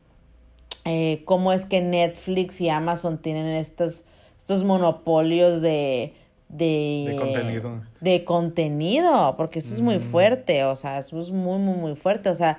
[0.84, 4.04] eh, cómo es que Netflix y Amazon tienen estos,
[4.38, 6.14] estos monopolios de,
[6.50, 7.82] de, de, contenido.
[8.00, 12.28] De contenido, porque eso es muy fuerte, o sea, eso es muy, muy, muy fuerte.
[12.28, 12.58] O sea,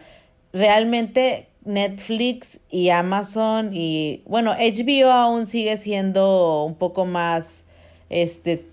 [0.53, 7.65] realmente Netflix y Amazon y bueno, HBO aún sigue siendo un poco más
[8.10, 8.65] este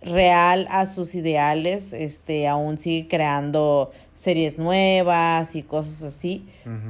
[0.00, 6.46] real a sus ideales, este aún sigue creando series nuevas y cosas así,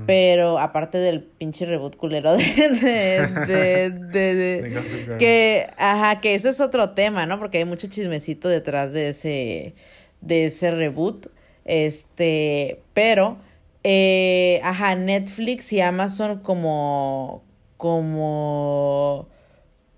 [0.07, 6.61] pero aparte del pinche reboot culero de, de, de, de, que ajá, que eso es
[6.61, 7.39] otro tema, ¿no?
[7.39, 9.75] Porque hay mucho chismecito detrás de ese
[10.21, 11.29] de ese reboot.
[11.65, 13.39] Este, pero
[13.89, 17.45] eh, ajá, Netflix y Amazon como
[17.77, 19.29] como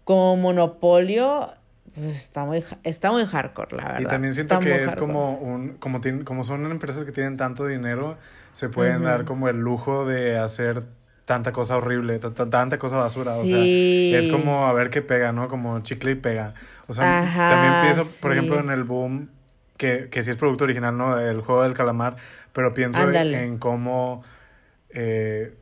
[0.05, 1.53] como monopolio
[1.95, 4.01] pues está muy, está muy hardcore, la verdad.
[4.01, 8.19] Y también siento que es como un, como, como son empresas que tienen tanto dinero,
[8.53, 10.85] se pueden dar como el lujo de hacer
[11.25, 13.33] tanta cosa horrible, tanta cosa basura.
[13.33, 15.49] O sea, es como a ver qué pega, ¿no?
[15.49, 16.55] Como chicle y pega.
[16.87, 19.31] O sea, también pienso, por ejemplo, en el boom,
[19.79, 21.19] que, que sí es producto original, ¿no?
[21.19, 22.17] El juego del calamar,
[22.53, 24.23] pero pienso en, cómo
[24.91, 25.55] eh,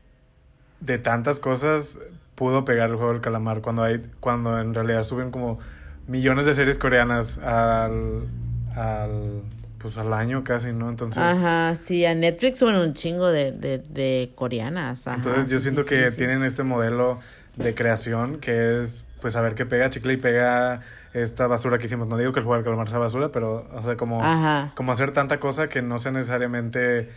[0.81, 2.01] de tantas cosas
[2.35, 5.59] pudo pegar el juego del calamar cuando hay, cuando en realidad suben como
[6.09, 8.27] millones de series coreanas al,
[8.75, 9.43] al,
[9.79, 10.89] pues al año casi, ¿no?
[10.89, 11.23] Entonces...
[11.23, 15.07] Ajá, sí, a Netflix suben un chingo de, de, de coreanas.
[15.07, 17.21] entonces yo siento que tienen este modelo
[17.57, 20.81] de creación que es, pues, a ver qué pega chicle y pega
[21.13, 22.07] esta basura que hicimos.
[22.07, 24.21] No digo que el del calamar sea basura, pero, o sea, como,
[24.75, 27.09] como hacer tanta cosa que no sea necesariamente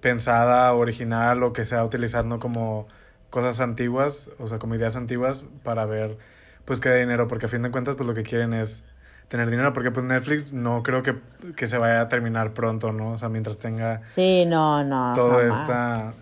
[0.00, 2.88] pensada, original o que sea utilizando como
[3.30, 6.18] cosas antiguas, o sea, como ideas antiguas para ver
[6.64, 8.84] pues queda dinero, porque a fin de cuentas pues lo que quieren es
[9.28, 11.16] tener dinero, porque pues Netflix no creo que,
[11.56, 13.12] que se vaya a terminar pronto, ¿no?
[13.12, 14.02] O sea, mientras tenga...
[14.04, 15.12] Sí, no, no.
[15.14, 16.12] Toda esta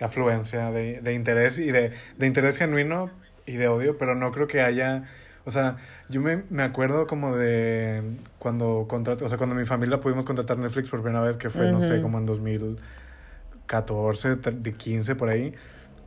[0.00, 3.10] afluencia de, de interés y de, de interés genuino
[3.46, 5.04] y de odio, pero no creo que haya...
[5.46, 5.76] O sea,
[6.08, 8.02] yo me, me acuerdo como de
[8.38, 11.72] cuando contraté, o sea, cuando mi familia pudimos contratar Netflix por primera vez, que fue,
[11.72, 15.54] no sé, como en 2014, de 15 por ahí.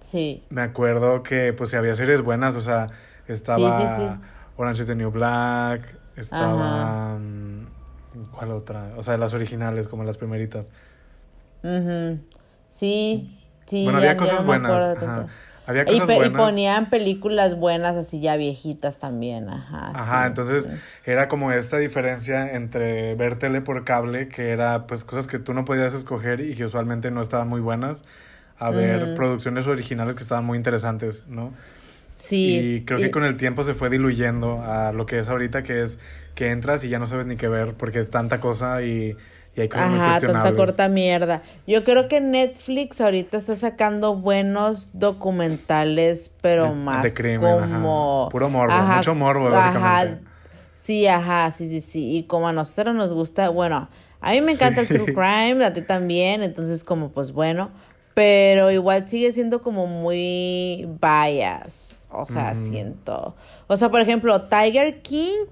[0.02, 0.44] Sí.
[0.50, 2.88] Me acuerdo que pues había series buenas, o sea,
[3.28, 4.22] estaba
[4.56, 7.18] Orange is the New Black, estaba...
[7.18, 7.66] Mm,
[8.32, 8.92] ¿Cuál otra?
[8.96, 10.68] O sea, las originales, como las primeritas.
[12.70, 13.84] Sí, sí.
[13.84, 14.98] Bueno, había cosas buenas.
[15.66, 16.42] Había cosas y, buenas.
[16.42, 19.92] y ponían películas buenas así ya viejitas también, ajá.
[19.94, 20.70] Ajá, entonces
[21.06, 25.54] era como esta diferencia entre ver tele por cable, que era pues cosas que tú
[25.54, 28.04] no podías escoger y que usualmente no estaban muy buenas
[28.60, 31.54] a ver producciones originales que estaban muy interesantes, ¿no?
[32.16, 32.60] Sí.
[32.76, 35.82] Y creo que con el tiempo se fue diluyendo a lo que es ahorita, que
[35.82, 36.00] es
[36.36, 39.18] que entras y ya no sabes ni qué ver porque es tanta cosa y,
[39.56, 40.44] y hay cosas muy cuestionables.
[40.44, 41.42] tanta corta mierda.
[41.68, 48.30] Yo creo que Netflix ahorita está sacando buenos documentales, pero más de crimen, como...
[48.32, 50.24] Puro morbo, mucho morbo, básicamente.
[50.76, 52.18] Sí, ajá, sí, sí, sí.
[52.18, 53.90] Y como a nosotros nos gusta, bueno,
[54.22, 57.70] a mí me encanta el true crime, a ti también, entonces como pues bueno,
[58.16, 63.36] pero igual sigue siendo como muy bias, o sea, siento.
[63.68, 65.46] O sea, por ejemplo, Tiger King,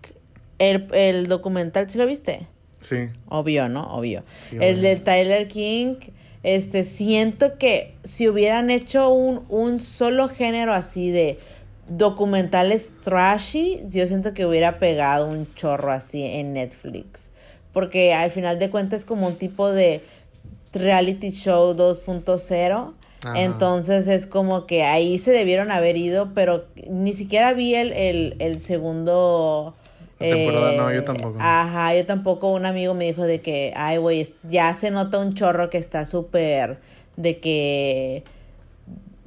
[0.57, 2.47] el, el documental, ¿sí lo viste?
[2.81, 3.09] Sí.
[3.29, 3.95] Obvio, ¿no?
[3.95, 4.23] Obvio.
[4.51, 5.95] el de Tyler King,
[6.43, 11.37] este, siento que si hubieran hecho un, un solo género así de
[11.87, 17.31] documentales trashy, yo siento que hubiera pegado un chorro así en Netflix.
[17.73, 20.01] Porque al final de cuentas es como un tipo de
[20.73, 22.93] reality show 2.0.
[23.35, 28.35] Entonces es como que ahí se debieron haber ido, pero ni siquiera vi el, el,
[28.39, 29.75] el segundo...
[30.21, 31.37] Temporada, no, yo eh, tampoco.
[31.39, 32.53] Ajá, yo tampoco.
[32.53, 36.05] Un amigo me dijo de que, ay, güey, ya se nota un chorro que está
[36.05, 36.79] súper
[37.17, 38.23] de que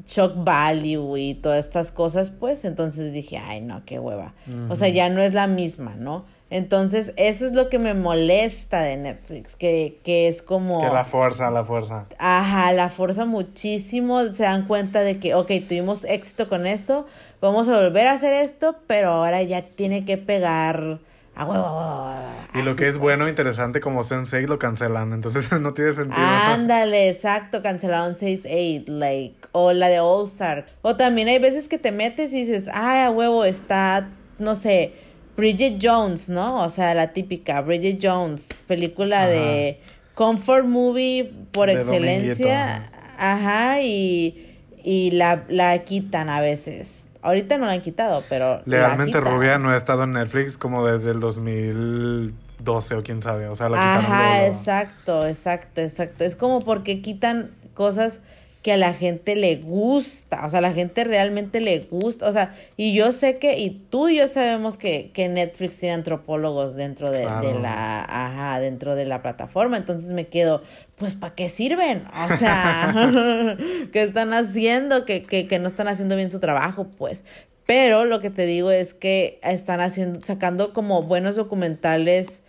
[0.06, 4.34] shock value y todas estas cosas, pues entonces dije, ay, no, qué hueva.
[4.68, 6.24] O sea, ya no es la misma, ¿no?
[6.50, 10.80] Entonces, eso es lo que me molesta de Netflix, que, que es como...
[10.80, 12.06] Que la fuerza, la fuerza.
[12.18, 17.06] Ajá, la fuerza muchísimo, se dan cuenta de que, ok, tuvimos éxito con esto,
[17.44, 20.98] vamos a volver a hacer esto, pero ahora ya tiene que pegar
[21.34, 22.14] a huevo.
[22.54, 26.24] Y lo que es bueno, interesante, como Sense8 lo cancelan, entonces no tiene sentido.
[26.24, 30.64] Ándale, exacto, cancelaron Sense8, like, o la de Star.
[30.80, 34.94] O también hay veces que te metes y dices, ay, a huevo, está, no sé
[35.36, 36.64] Bridget Jones, ¿no?
[36.64, 39.80] O sea, la típica Bridget Jones, película de
[40.14, 42.90] comfort movie por excelencia.
[43.18, 47.03] Ajá, y, y la, la quitan a veces.
[47.24, 48.60] Ahorita no la han quitado, pero.
[48.66, 53.48] Legalmente Rubia no ha estado en Netflix como desde el 2012 o quién sabe.
[53.48, 54.04] O sea, la quitaron.
[54.04, 56.24] Ajá, exacto, exacto, exacto.
[56.24, 58.20] Es como porque quitan cosas
[58.64, 62.32] que a la gente le gusta, o sea, a la gente realmente le gusta, o
[62.32, 66.74] sea, y yo sé que, y tú y yo sabemos que, que Netflix tiene antropólogos
[66.74, 70.62] dentro de, de la, ajá, dentro de la plataforma, entonces me quedo,
[70.96, 72.08] pues, ¿para qué sirven?
[72.26, 72.94] O sea,
[73.92, 75.04] ¿qué están haciendo?
[75.04, 77.22] Que, que, que no están haciendo bien su trabajo, pues.
[77.66, 82.44] Pero lo que te digo es que están haciendo, sacando como buenos documentales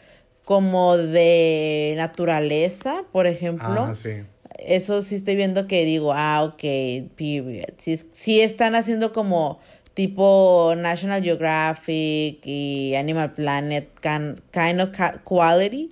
[0.45, 3.83] como de naturaleza, por ejemplo.
[3.83, 4.21] Ah, sí.
[4.67, 6.61] Eso sí estoy viendo que digo, ah, ok,
[7.15, 7.73] period.
[7.77, 9.59] Sí, sí están haciendo como
[9.93, 14.89] tipo National Geographic y Animal Planet, can- kind of
[15.23, 15.91] quality,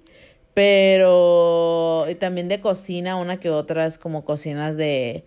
[0.53, 5.23] pero y también de cocina, una que otras como cocinas de,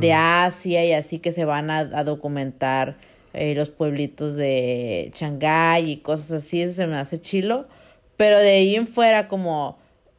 [0.00, 2.96] de Asia y así que se van a, a documentar
[3.34, 7.66] eh, los pueblitos de Shanghái y cosas así, eso se me hace chilo,
[8.16, 9.78] pero de ahí en fuera como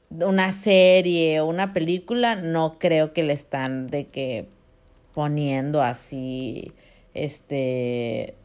[0.09, 4.47] una serie o una película, no creo que le están de que
[5.13, 6.73] poniendo así,
[7.13, 8.35] este,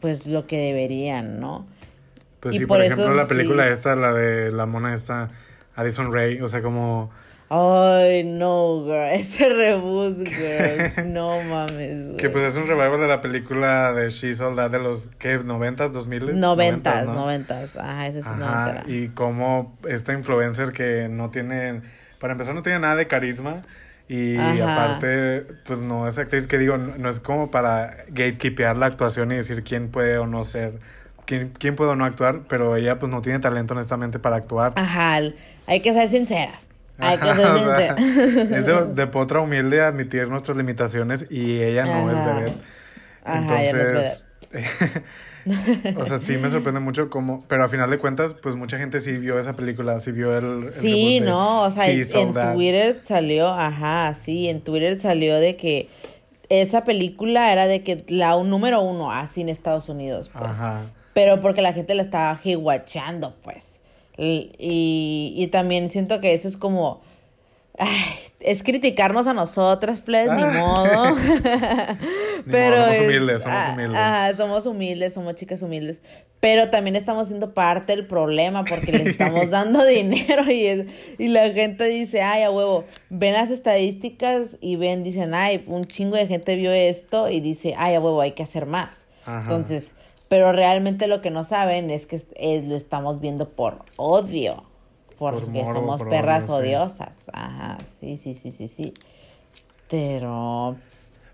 [0.00, 1.66] pues lo que deberían, ¿no?
[2.40, 3.34] Pues Y sí, por por, eso ejemplo, la sí.
[3.34, 5.30] película esta, la de la mona esta,
[5.74, 7.10] Addison Ray, o sea, como...
[7.54, 12.16] Ay, no, girl, ese reboot, girl, no mames, güey.
[12.16, 15.38] Que pues es un revival de la película de She Sold That de los, ¿qué?
[15.38, 16.32] ¿90s, 2000s?
[16.32, 17.12] Noventas, ¿no?
[17.12, 21.82] noventas, ajá, ese es Ajá, y como esta influencer que no tiene,
[22.18, 23.60] para empezar no tiene nada de carisma
[24.08, 24.72] y Ajá.
[24.72, 29.30] aparte pues no es actriz, que digo, no, no es como para gatekeepear la actuación
[29.30, 30.80] y decir quién puede o no ser,
[31.26, 34.72] quién, quién puede o no actuar, pero ella pues no tiene talento honestamente para actuar.
[34.76, 35.20] Ajá,
[35.66, 36.71] hay que ser sinceras.
[36.98, 38.50] Hay que ser o sea, sinceras.
[38.50, 42.40] es de, de potra humilde admitir nuestras limitaciones y ella no es Ajá.
[43.40, 44.24] no es Entonces,
[45.96, 49.00] o sea, sí me sorprende mucho cómo, pero a final de cuentas, pues mucha gente
[49.00, 52.54] sí vio esa película, sí vio el, el Sí, no, o sea, en That.
[52.54, 55.88] Twitter salió, ajá, sí, en Twitter salió de que
[56.48, 60.44] esa película era de que la un- número uno así en Estados Unidos, pues.
[60.44, 60.82] Ajá.
[61.14, 63.81] Pero porque la gente la estaba jihuachando, pues.
[64.18, 67.00] Y, y también siento que eso es como.
[67.78, 68.04] Ay,
[68.40, 70.46] es criticarnos a nosotras, pues, ni Ah.
[70.58, 71.16] modo.
[72.44, 73.98] Ni Pero modo, somos es- humildes, somos ah, humildes.
[73.98, 76.00] ajá, somos humildes, somos chicas humildes.
[76.40, 80.86] Pero también estamos siendo parte del problema porque les estamos dando dinero y, es-
[81.18, 85.84] y la gente dice, ay, a huevo, ven las estadísticas y ven, dicen, ay, un
[85.84, 89.04] chingo de gente vio esto y dice, ay, a huevo, hay que hacer más.
[89.24, 89.40] Ajá.
[89.44, 89.94] Entonces,
[90.32, 94.64] pero realmente lo que no saben es que es- lo estamos viendo por odio,
[95.18, 96.62] porque somos por perras odio, sí.
[96.62, 97.30] odiosas.
[97.34, 98.94] Ajá, sí, sí, sí, sí, sí.
[99.90, 100.76] Pero,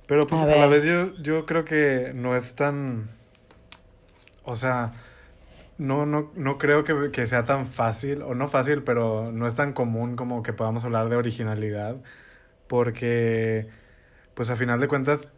[0.08, 3.08] Pero pues A a, la vez yo, yo creo que no es tan,
[4.44, 4.92] o sea,
[5.78, 9.54] no, no, no creo que, que sea tan fácil, o no fácil, pero no es
[9.54, 11.96] tan común como que podamos hablar de originalidad,
[12.68, 13.68] porque
[14.34, 15.28] pues a final de cuentas,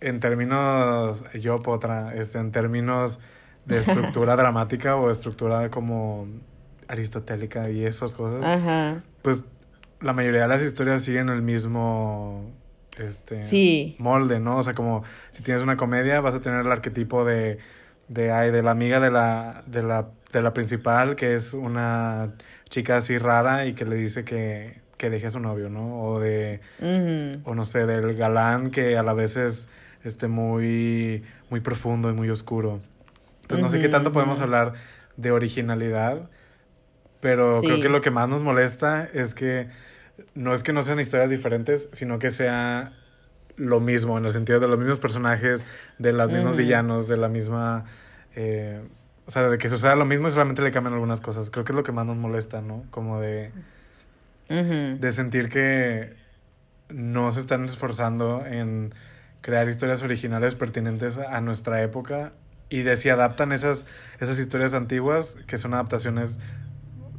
[0.00, 3.18] en términos, yo potra, este, en términos
[3.64, 6.26] de estructura dramática o estructura como
[6.88, 9.44] aristotélica y esas cosas, ajá, pues
[10.00, 12.50] la mayoría de las historias siguen el mismo
[12.98, 13.96] este Sí.
[13.98, 14.58] molde, ¿no?
[14.58, 17.58] O sea, como si tienes una comedia, vas a tener el arquetipo de
[18.08, 22.34] de ay, de la amiga de la de la de la principal que es una
[22.68, 26.00] chica así rara y que le dice que que deje a su novio, ¿no?
[26.02, 26.60] O de
[27.44, 29.68] o no sé, del galán que a la vez es
[30.04, 32.80] este muy muy profundo y muy oscuro.
[33.42, 34.74] Entonces no sé qué tanto podemos hablar
[35.16, 36.28] de originalidad,
[37.20, 37.66] pero Sí.
[37.66, 39.68] creo que lo que más nos molesta es que
[40.34, 42.92] no es que no sean historias diferentes, sino que sea
[43.56, 45.64] lo mismo, en el sentido de los mismos personajes,
[45.98, 47.84] de los mismos villanos, de la misma...
[48.34, 48.82] eh,
[49.26, 51.50] o sea, de que suceda lo mismo y solamente le cambian algunas cosas.
[51.50, 52.84] Creo que es lo que más nos molesta, ¿no?
[52.90, 53.50] Como de,
[55.00, 56.14] de sentir que
[56.88, 58.94] no se están esforzando en
[59.46, 62.32] crear historias originales pertinentes a nuestra época
[62.68, 63.86] y de si adaptan esas,
[64.18, 66.40] esas historias antiguas que son adaptaciones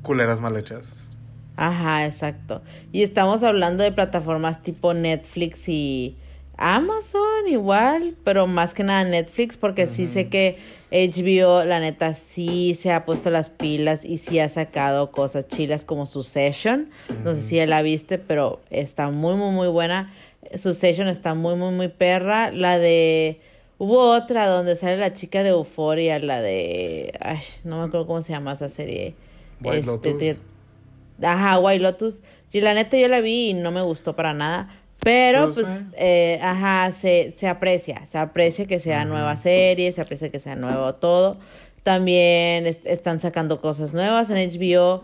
[0.01, 1.07] culeras mal hechas.
[1.55, 2.61] Ajá, exacto.
[2.91, 6.17] Y estamos hablando de plataformas tipo Netflix y
[6.57, 10.57] Amazon igual, pero más que nada Netflix porque sí sé que
[10.91, 15.85] HBO, la neta, sí se ha puesto las pilas y sí ha sacado cosas chilas
[15.85, 16.89] como Succession.
[17.23, 20.11] No sé si ya la viste, pero está muy, muy, muy buena.
[20.55, 22.51] Succession está muy, muy, muy perra.
[22.51, 23.39] La de...
[23.79, 27.13] Hubo otra donde sale la chica de Euphoria, la de...
[27.19, 29.13] Ay, no me acuerdo cómo se llama esa serie.
[29.61, 30.41] White Este, Lotus.
[31.21, 32.21] Ajá, White Lotus.
[32.51, 34.69] Y la neta yo la vi y no me gustó para nada.
[35.03, 38.05] Pero Pues, pues, eh, ajá, se, se aprecia.
[38.07, 41.37] Se aprecia que sea nueva serie, se aprecia que sea nuevo todo.
[41.83, 45.03] También est- están sacando cosas nuevas en HBO.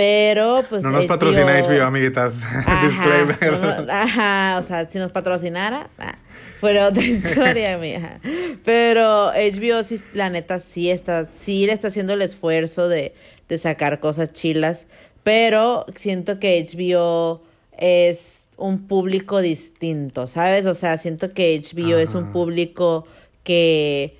[0.00, 0.82] Pero, pues.
[0.82, 2.42] No nos patrocina HBO, amiguitas.
[2.66, 3.52] Ajá, Disclaimer.
[3.60, 6.16] no, no, ajá, o sea, si nos patrocinara, ah,
[6.58, 8.18] fuera otra historia, mía.
[8.64, 13.14] Pero HBO, sí, la neta, sí está, sí le está haciendo el esfuerzo de,
[13.46, 14.86] de sacar cosas chilas.
[15.22, 17.42] Pero siento que HBO
[17.76, 20.64] es un público distinto, ¿sabes?
[20.64, 22.32] O sea, siento que HBO es un Ajá.
[22.32, 23.06] público
[23.44, 24.16] que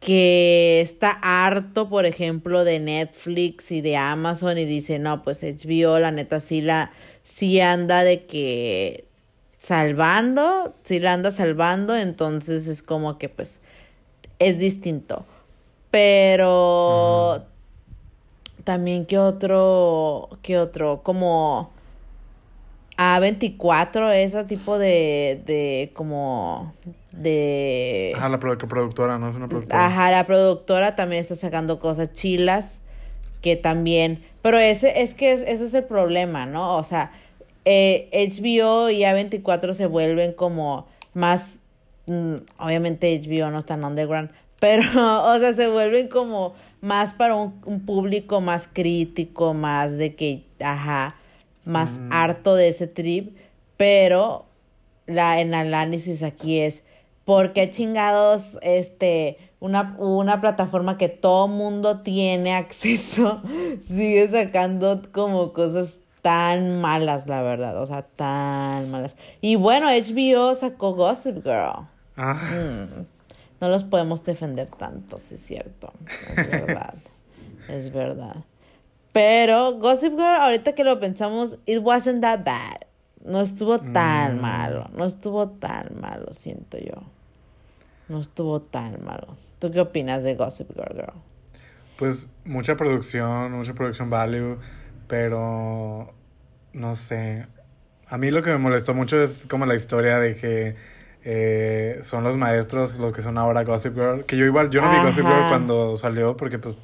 [0.00, 5.98] que está harto, por ejemplo, de Netflix y de Amazon y dice, no, pues HBO,
[5.98, 6.92] la neta, sí la,
[7.24, 9.04] sí anda de que
[9.58, 13.60] salvando, sí la anda salvando, entonces es como que pues
[14.38, 15.24] es distinto.
[15.90, 17.44] Pero
[18.64, 21.70] también que otro, que otro, como
[22.96, 26.72] A24, ese tipo de, de como
[27.22, 28.12] de...
[28.16, 29.30] Ajá, la produ- productora, ¿no?
[29.30, 29.86] Es una productora.
[29.86, 32.80] Ajá, la productora también está sacando cosas chilas
[33.42, 36.76] que también, pero ese es que es- ese es el problema, ¿no?
[36.76, 37.12] O sea,
[37.64, 41.58] eh, HBO y A24 se vuelven como más,
[42.06, 44.82] mm, obviamente HBO no está en underground, pero,
[45.32, 50.44] o sea, se vuelven como más para un, un público más crítico, más de que,
[50.60, 51.14] ajá,
[51.64, 53.36] más harto de ese trip,
[53.76, 54.46] pero
[55.06, 56.82] la en análisis aquí es
[57.28, 63.42] ¿por qué chingados este una, una plataforma que todo mundo tiene acceso
[63.82, 69.14] sigue sacando como cosas tan malas, la verdad, o sea, tan malas.
[69.42, 71.86] Y bueno, HBO sacó Gossip Girl.
[72.16, 73.04] Ah, Mm,
[73.60, 75.92] no los podemos defender tanto, sí es cierto.
[76.34, 76.94] Es verdad.
[77.68, 78.36] es verdad.
[79.12, 82.78] Pero Gossip Girl, ahorita que lo pensamos, it wasn't that bad.
[83.24, 84.40] No estuvo tan Mm.
[84.40, 84.88] malo.
[84.94, 87.02] No estuvo tan malo, siento yo.
[88.08, 89.36] No estuvo tan malo.
[89.58, 91.12] ¿Tú qué opinas de Gossip Girl, girl?
[91.98, 94.58] Pues mucha producción, mucha producción value,
[95.08, 96.12] pero
[96.72, 97.46] no sé.
[98.06, 100.76] A mí lo que me molestó mucho es como la historia de que
[101.24, 104.24] eh, son los maestros los que son ahora Gossip Girl.
[104.24, 106.76] Que yo igual, yo no vi Gossip Girl cuando salió porque pues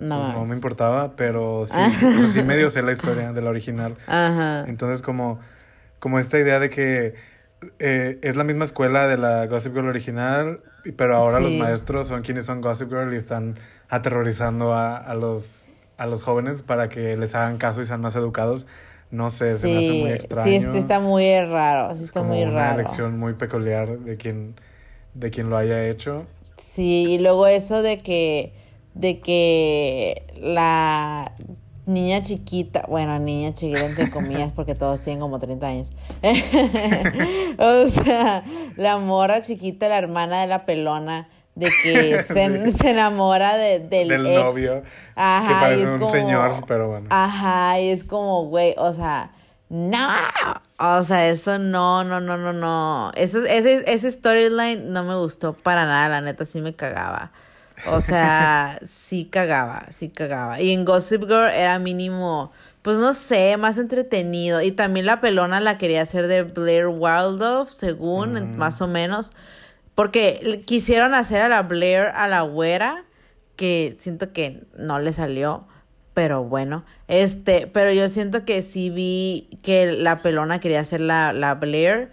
[0.00, 0.48] No, no, mames.
[0.48, 3.94] me importaba, pero sí, sea, sí medio sé la historia de la original.
[4.06, 4.64] Ajá.
[4.66, 5.38] Entonces como,
[6.00, 7.14] como esta idea de que
[7.78, 10.60] eh, es la misma escuela de la Gossip Girl original,
[10.96, 11.58] pero ahora los Sí.
[11.58, 13.58] maestros son quienes son Gossip Girl y están
[13.88, 18.16] aterrorizando a, a los, a los jóvenes para que les hagan caso y sean más
[18.16, 18.66] educados.
[19.10, 20.50] No sé, se me hace muy extraño.
[20.50, 21.94] Sí, sí está muy raro.
[21.94, 24.56] Sí Es como muy una elección muy peculiar de quien,
[25.14, 26.26] de quien lo haya hecho.
[26.58, 28.52] Sí, y luego eso de que,
[28.94, 31.32] de que la
[31.86, 35.92] niña chiquita, bueno, niña chiquita entre comillas, porque todos tienen como 30 años.
[37.58, 38.44] o sea,
[38.76, 44.08] la mora chiquita, la hermana de la pelona, de que se, se enamora de, del,
[44.08, 44.44] Del ex.
[44.44, 47.06] novio, que Ajá, y parece es un como- señor, pero bueno.
[47.10, 49.30] Ajá, y es como, güey, o sea,
[49.68, 50.08] no,
[50.78, 53.10] o sea, eso no, no, no, no, no.
[53.16, 57.32] Eso, ese, ese storyline no me gustó para nada, la neta, sí me cagaba.
[57.82, 60.60] O sea, sí cagaba, sí cagaba.
[60.60, 62.52] Y en Gossip Girl era mínimo,
[62.82, 64.62] pues no sé, más entretenido.
[64.62, 69.32] Y también la pelona la quería hacer de Blair Waldorf, según, en- más o menos.
[69.94, 73.04] Porque quisieron hacer a la Blair a la güera,
[73.56, 75.66] que siento que no le salió,
[76.14, 76.84] pero bueno.
[77.08, 82.10] Este, pero yo siento que sí vi que la pelona quería hacer la, la Blair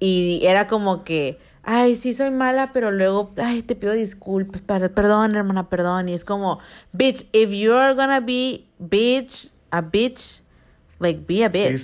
[0.00, 4.92] y era como que, ay, sí soy mala, pero luego, ay, te pido disculpas, per-
[4.92, 6.08] perdón, hermana, perdón.
[6.08, 6.58] Y es como,
[6.92, 10.42] bitch, if you are gonna be bitch, a bitch,
[10.98, 11.80] like be a bitch.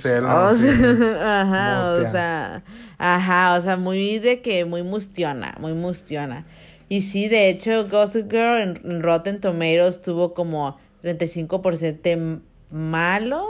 [0.50, 0.68] O sí.
[0.68, 2.62] sea, ajá, o sea,
[2.98, 6.46] ajá, o sea, muy de que, muy mustiona, muy mustiona.
[6.88, 12.38] Y sí, de hecho, Gossip Girl en, en Rotten Tomatoes tuvo como 35% m-
[12.70, 13.44] malo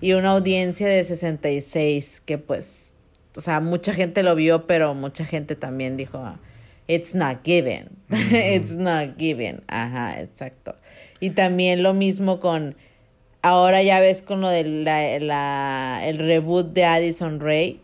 [0.00, 2.94] y una audiencia de 66, que pues,
[3.36, 6.36] o sea, mucha gente lo vio, pero mucha gente también dijo,
[6.86, 7.88] it's not given,
[8.32, 10.74] it's not given, ajá, exacto.
[11.20, 12.76] Y también lo mismo con,
[13.42, 17.78] ahora ya ves con lo de la, la- el reboot de Addison Rae,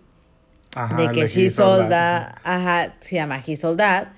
[0.77, 1.89] Ajá, de que elegí He Sold Soldad.
[2.33, 4.09] That, ajá, se llama He Sold That,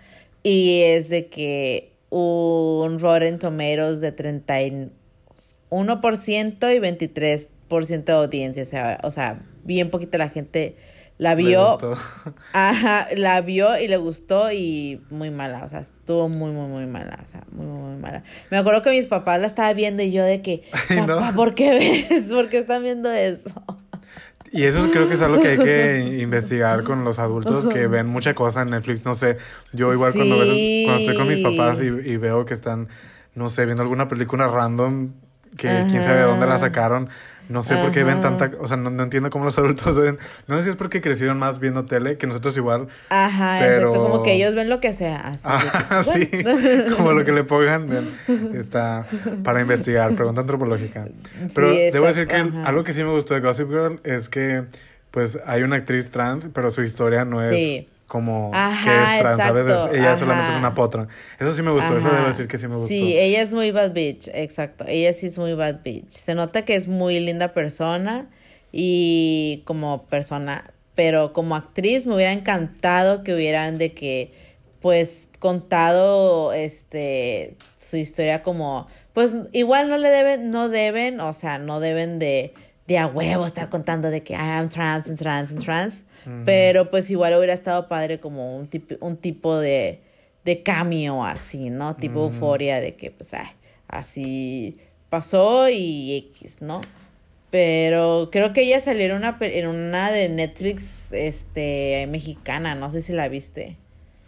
[0.42, 4.90] y es de que un Rotten Tomatoes de 31%
[5.70, 6.78] y
[7.68, 10.76] 23% de audiencia, o sea, o sea, bien poquita la gente
[11.18, 11.94] la Le vio, gustó.
[12.52, 16.86] ajá, la vio y le gustó y muy mala, o sea, estuvo muy, muy, muy
[16.86, 18.22] mala, o sea, muy, muy, muy mala.
[18.50, 21.16] Me acuerdo que mis papás la estaban viendo y yo de que, Ay, no.
[21.18, 22.24] papá, ¿por qué ves?
[22.32, 23.50] ¿Por qué están viendo eso?
[24.52, 28.06] Y eso creo que es algo que hay que investigar con los adultos que ven
[28.06, 29.04] mucha cosa en Netflix.
[29.04, 29.36] No sé,
[29.72, 32.88] yo igual cuando, a veces- cuando estoy con mis papás y, y veo que están,
[33.34, 35.12] no sé, viendo alguna película random
[35.56, 37.08] que quién sabe de dónde la sacaron.
[37.48, 38.36] No sé por qué ven Ajá.
[38.36, 40.18] tanta, o sea, no, no entiendo cómo los adultos ven.
[40.48, 42.88] No sé si es porque crecieron más viendo tele que nosotros igual.
[43.08, 45.20] Ajá, Pero- exacto, como que ellos ven lo que sea.
[45.28, 45.50] Así que,
[45.90, 46.30] Ah, sí,
[46.96, 48.10] como lo que le pongan, ven,
[48.54, 49.06] está
[49.44, 51.06] para investigar, pregunta antropológica.
[51.54, 52.62] Pero Sí, debo decir que ajá.
[52.64, 54.64] algo que sí me gustó de Gossip Girl es que,
[55.10, 57.88] pues, hay una actriz trans, pero su historia no es Sí.
[58.06, 59.66] Como Ajá, que es trans, ¿sabes?
[59.66, 61.08] Es- exacto, ella solamente es una potra.
[61.38, 62.88] Eso sí me gustó, eso debo decir que sí me gustó.
[62.88, 64.84] Sí, ella es muy bad bitch, exacto.
[64.86, 66.10] Ella sí es muy bad bitch.
[66.10, 68.28] Se nota que es muy linda persona
[68.72, 74.32] y como persona, pero como actriz me hubiera encantado que hubieran de que,
[74.80, 81.58] pues, contado, este, su historia como, pues, igual no le deben, no deben, o sea,
[81.58, 82.54] no deben de,
[82.86, 86.02] de a huevo estar contando de que I am trans, and trans, and trans.
[86.44, 90.00] Pero pues igual hubiera estado padre como un tipo, un tipo de,
[90.44, 91.94] de cameo así, ¿no?
[91.94, 93.50] Tipo euforia de que pues ay,
[93.86, 94.76] así
[95.08, 96.80] pasó y X, ¿no?
[97.50, 103.02] Pero creo que ella salió en una, en una de Netflix este, mexicana, no sé
[103.02, 103.76] si la viste.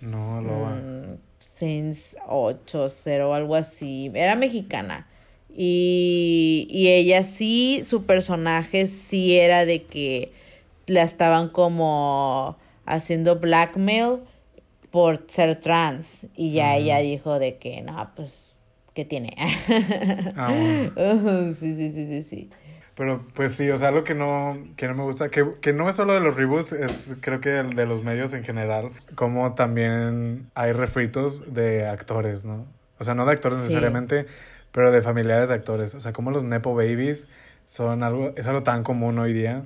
[0.00, 0.76] No, Loba.
[0.76, 4.10] Mm, Saints 8, 0, algo así.
[4.14, 5.08] Era mexicana.
[5.54, 10.30] Y, y ella sí, su personaje sí era de que
[10.88, 14.20] la estaban como haciendo blackmail
[14.90, 16.26] por ser trans.
[16.34, 18.62] Y ya ella dijo de que, no, pues,
[18.94, 19.34] ¿qué tiene?
[20.36, 20.50] Ah,
[20.96, 21.54] bueno.
[21.54, 22.50] Sí, sí, sí, sí, sí.
[22.94, 25.88] Pero pues sí, o sea, algo que no, que no me gusta, que, que no
[25.88, 29.54] es solo de los reboots, es creo que de, de los medios en general, como
[29.54, 32.66] también hay refritos de actores, ¿no?
[32.98, 33.64] O sea, no de actores Sí.
[33.64, 34.26] necesariamente,
[34.72, 35.94] pero de familiares de actores.
[35.94, 37.28] O sea, como los Nepo Babies
[37.64, 39.62] son algo, es algo tan común hoy día.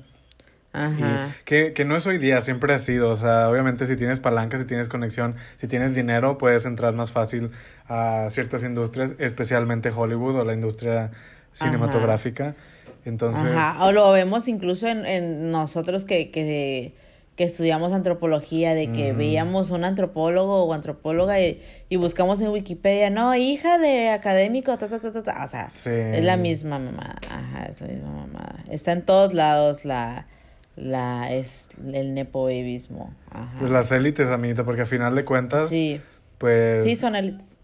[0.73, 1.29] Ajá.
[1.29, 3.11] Y que, que no es hoy día, siempre ha sido.
[3.11, 7.13] O sea, obviamente si tienes palanca, si tienes conexión, si tienes dinero, puedes entrar más
[7.13, 7.51] fácil
[7.89, 11.11] a ciertas industrias, especialmente Hollywood o la industria
[11.53, 12.55] cinematográfica.
[13.05, 16.95] Entonces, Ajá, o lo vemos incluso en, en nosotros que, que,
[17.37, 23.11] que estudiamos antropología, de que veíamos un antropólogo o antropóloga y, y buscamos en Wikipedia,
[23.11, 25.45] no, hija de académico, ta, ta, ta, ta, ta.
[25.45, 25.91] O sea, Sí.
[25.91, 27.17] es la misma mamá.
[27.29, 28.63] Ajá, es la misma mamá.
[28.71, 30.29] Está en todos lados la,
[30.77, 33.15] la, es el nepoebismo.
[33.31, 33.57] Ajá.
[33.59, 36.01] pues las élites, amiguita, porque al final de cuentas, sí,
[36.39, 37.57] pues, sí, son élites.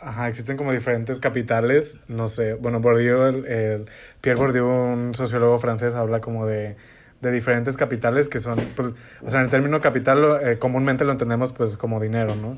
[0.00, 3.86] Ajá, existen como diferentes capitales, no sé, bueno, Bourdieu, el, el-
[4.20, 6.76] Pierre Bourdieu, un sociólogo francés, habla como de,
[7.20, 8.90] de diferentes capitales que son, pues,
[9.22, 12.56] o sea, en el término capital eh, comúnmente lo entendemos pues como dinero, ¿no?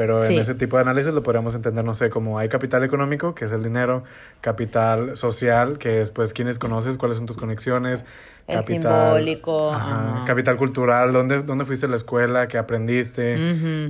[0.00, 3.34] Pero en ese tipo de análisis lo podríamos entender, no sé, como hay capital económico,
[3.34, 4.02] que es el dinero,
[4.40, 8.06] capital social, que es pues quiénes conoces, cuáles son tus conexiones,
[8.46, 10.24] El simbólico, ajá.
[10.24, 13.34] capital cultural, ¿dónde, dónde fuiste a la escuela, qué aprendiste,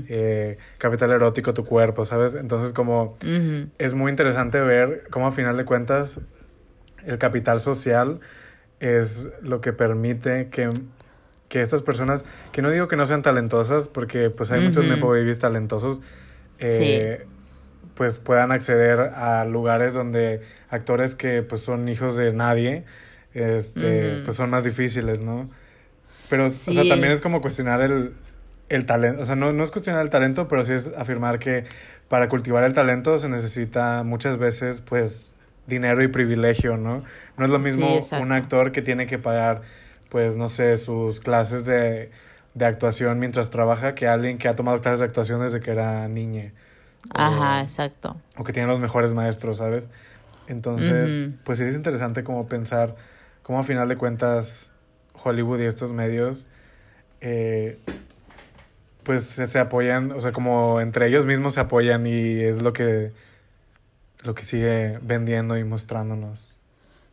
[0.08, 2.34] eh, capital erótico, tu cuerpo, ¿sabes?
[2.34, 3.16] Entonces como
[3.78, 6.20] es muy interesante ver cómo a final de cuentas
[7.06, 8.18] el capital social
[8.80, 10.70] es lo que permite que,
[11.50, 14.86] que estas personas, que no digo que no sean talentosas, porque pues hay muchos.
[14.86, 16.00] Nepo Babies talentosos,
[16.60, 17.26] eh,
[17.94, 20.40] pues puedan acceder a lugares donde
[20.70, 22.84] actores que pues son hijos de nadie,
[23.34, 25.50] este, pues son más difíciles, ¿no?
[26.30, 28.14] Pero, o sea, también es como cuestionar el,
[28.68, 31.64] el talento, o sea, no, no es cuestionar el talento, pero sí es afirmar que
[32.08, 35.34] para cultivar el talento se necesita muchas veces, pues,
[35.66, 37.02] dinero y privilegio, ¿no?
[37.36, 39.62] No es lo mismo Sí, un actor que tiene que pagar,
[40.10, 42.10] pues, no sé, sus clases de,
[42.54, 46.06] de actuación mientras trabaja que alguien que ha tomado clases de actuación desde que era
[46.08, 46.52] niña.
[47.14, 48.16] Ajá, O- exacto.
[48.36, 49.88] o que tiene los mejores maestros, ¿sabes?
[50.48, 52.96] Entonces, pues sí es interesante como pensar
[53.42, 54.72] cómo a final de cuentas
[55.22, 56.48] Hollywood y estos medios,
[57.20, 57.78] eh,
[59.04, 62.72] pues se, se apoyan, o sea, como entre ellos mismos se apoyan y es lo
[62.72, 63.12] que,
[64.22, 66.48] lo que sigue vendiendo y mostrándonos.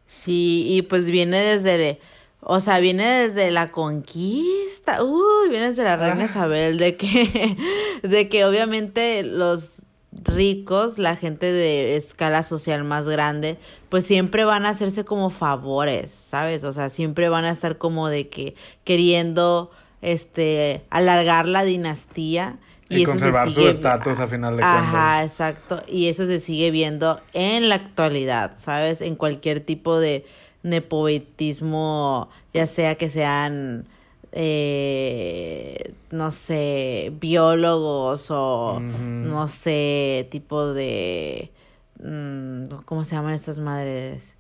[0.08, 2.00] Sí, y pues viene desde,
[2.42, 6.26] o sea, viene desde la conquista, uy, viene desde la reina Ah.
[6.26, 7.58] Isabel, de que,
[8.04, 9.82] de que obviamente los
[10.12, 13.58] ricos, la gente de escala social más grande,
[13.90, 16.64] pues siempre van a hacerse como favores, ¿sabes?
[16.64, 19.72] O sea, siempre van a estar como de que queriendo,
[20.02, 22.58] este, alargar la dinastía.
[22.90, 24.80] Y eso se conservar su estatus a final de Ajá,
[25.20, 25.26] cuentas.
[25.26, 25.84] exacto.
[25.88, 29.02] Y eso se sigue viendo en la actualidad, ¿sabes?
[29.02, 30.26] En cualquier tipo de
[30.70, 33.86] nepotismo, ya sea que sean,
[34.32, 41.52] eh, no sé, biólogos o, no sé, tipo de,
[42.04, 44.34] mm, ¿cómo se llaman estas madres?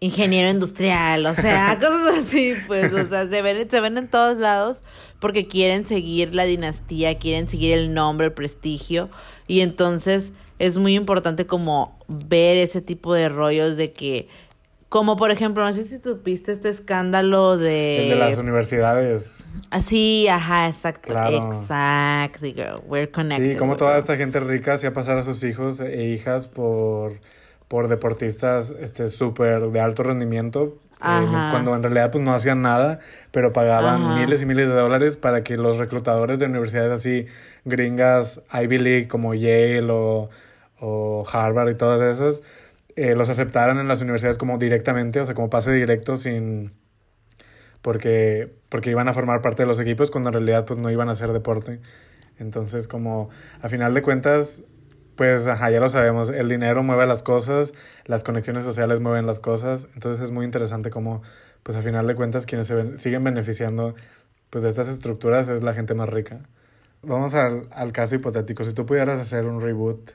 [0.00, 4.38] Ingeniero industrial, o sea, cosas así, pues, o sea, se ven, se ven en todos
[4.38, 4.82] lados
[5.20, 9.10] porque quieren seguir la dinastía, quieren seguir el nombre, el prestigio,
[9.48, 14.28] y entonces es muy importante como ver ese tipo de rollos de que,
[14.88, 18.04] como por ejemplo, no sé si tuviste este escándalo de...
[18.04, 19.52] El de las universidades.
[19.70, 21.12] Así, ajá, exacto.
[21.12, 21.48] Claro.
[21.48, 22.80] Exacto, girl.
[22.86, 23.52] We're connected.
[23.52, 27.20] Sí, como toda esta gente rica hacía pasar a sus hijos e hijas por,
[27.68, 30.78] por deportistas este súper de alto rendimiento.
[31.00, 32.98] eh, cuando en realidad pues no hacían nada,
[33.30, 34.14] pero pagaban Ajá.
[34.16, 37.26] miles y miles de dólares para que los reclutadores de universidades así
[37.66, 40.30] gringas, Ivy League como Yale o,
[40.80, 42.42] o Harvard y todas esas,
[43.02, 46.72] eh, los aceptaran en las universidades como directamente, o sea, como pase directo sin...
[47.82, 51.08] Porque, porque iban a formar parte de los equipos cuando en realidad pues no iban
[51.08, 51.80] a hacer deporte.
[52.38, 53.30] Entonces como
[53.62, 54.62] a final de cuentas,
[55.16, 57.74] pues ajá, ya lo sabemos, el dinero mueve las cosas,
[58.06, 61.22] las conexiones sociales mueven las cosas, entonces es muy interesante como
[61.64, 63.94] pues a final de cuentas quienes se ven- siguen beneficiando
[64.50, 66.40] pues de estas estructuras es la gente más rica.
[67.02, 70.12] Vamos al, al caso hipotético, si tú pudieras hacer un reboot,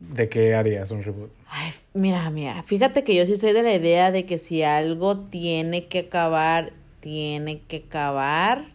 [0.00, 1.30] ¿de qué harías un reboot?
[1.48, 5.18] Ay, mira, mira, fíjate que yo sí soy de la idea de que si algo
[5.18, 8.66] tiene que acabar, tiene que acabar,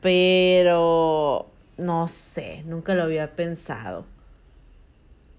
[0.00, 4.06] pero no sé, nunca lo había pensado.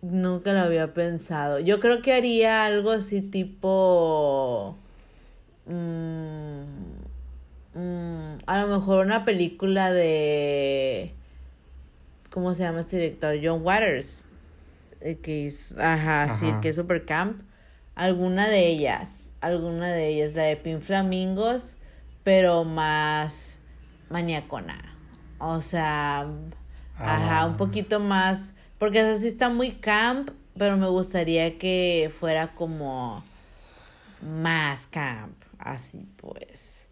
[0.01, 1.59] Nunca lo había pensado.
[1.59, 4.77] Yo creo que haría algo así tipo...
[5.65, 6.61] mm,
[7.73, 11.11] mm, a lo mejor una película de...
[12.29, 13.35] ¿Cómo se llama este director?
[13.41, 14.27] John Waters.
[15.05, 16.61] Eh, que es, ajá, sí, Ajá.
[16.61, 17.41] que es Super Camp.
[17.95, 21.75] Alguna de ellas, alguna de ellas, la de Pin Flamingos,
[22.23, 23.59] pero más
[24.09, 24.97] maniacona.
[25.39, 26.27] O sea,
[26.97, 27.45] ajá, Ah.
[27.45, 33.23] un poquito más, porque esa sí está muy camp, pero me gustaría que fuera como
[34.21, 36.87] más camp, así pues.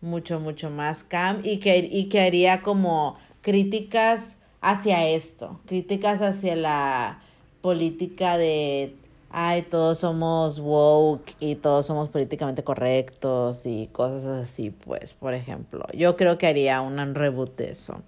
[0.00, 6.56] Mucho, mucho más camp y que, y que haría como críticas hacia esto, críticas hacia
[6.56, 7.22] la
[7.62, 8.94] política de,
[9.30, 15.86] ay, todos somos woke y todos somos políticamente correctos y cosas así, pues, por ejemplo.
[15.94, 18.02] Yo creo que haría un reboot de eso.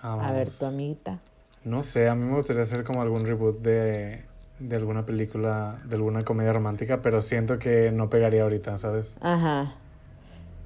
[0.00, 1.18] A ver, tu amiguita.
[1.64, 4.24] No sé, a mí me gustaría hacer como algún reboot de,
[4.58, 9.18] de alguna película, de alguna comedia romántica, pero siento que no pegaría ahorita, ¿sabes?
[9.20, 9.74] Ajá.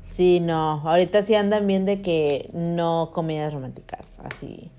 [0.03, 0.81] Sí, no.
[0.89, 4.71] Ahorita sí andan bien de que no comedias románticas, así.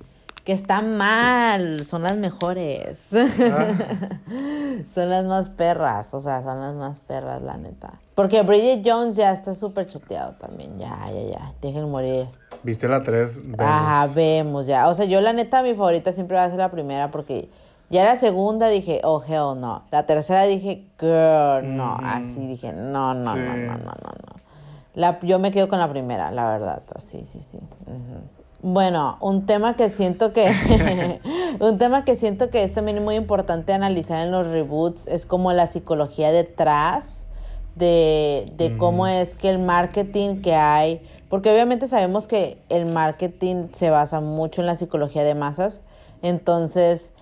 [0.47, 3.07] Que están mal, son las mejores.
[3.11, 7.95] son las más perras, o sea, son las más perras, la neta.
[8.15, 11.53] Porque Bridget Jones ya está súper choteado también, ya, ya, ya.
[11.61, 12.27] Dejen morir.
[12.63, 13.41] ¿Viste la 3?
[13.57, 14.87] Ajá, vemos ya.
[14.87, 17.49] O sea, yo la neta, mi favorita siempre va a ser la primera porque
[17.89, 19.83] ya la segunda dije, oh, hell no.
[19.91, 21.97] La tercera dije, girl, no.
[22.01, 23.39] Así dije, no, no, Sí.
[23.41, 24.37] no, no, no, no, no.
[24.95, 26.83] La, yo me quedo con la primera, la verdad.
[26.99, 27.57] Sí, sí, sí.
[27.85, 28.36] Ujú.
[28.61, 30.51] Bueno, un tema que siento que
[31.59, 35.53] un tema que siento que es también muy importante analizar en los reboots es como
[35.53, 37.25] la psicología detrás
[37.75, 40.99] de, de cómo es que el marketing que hay,
[41.29, 45.81] porque obviamente sabemos que el marketing se basa mucho en la psicología de masas,
[46.23, 47.13] entonces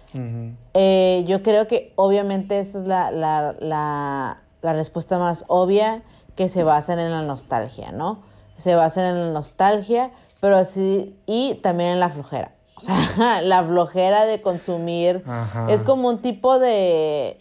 [0.74, 6.04] eh, yo creo que obviamente esa es la, la, la, la respuesta más obvia
[6.38, 8.20] que se basan en la nostalgia, ¿no?
[8.58, 10.12] Se basan en la nostalgia,
[10.46, 12.52] pero así, y también en la flojera.
[12.76, 15.66] O sea, la flojera de consumir Ajá.
[15.72, 17.40] es como un tipo de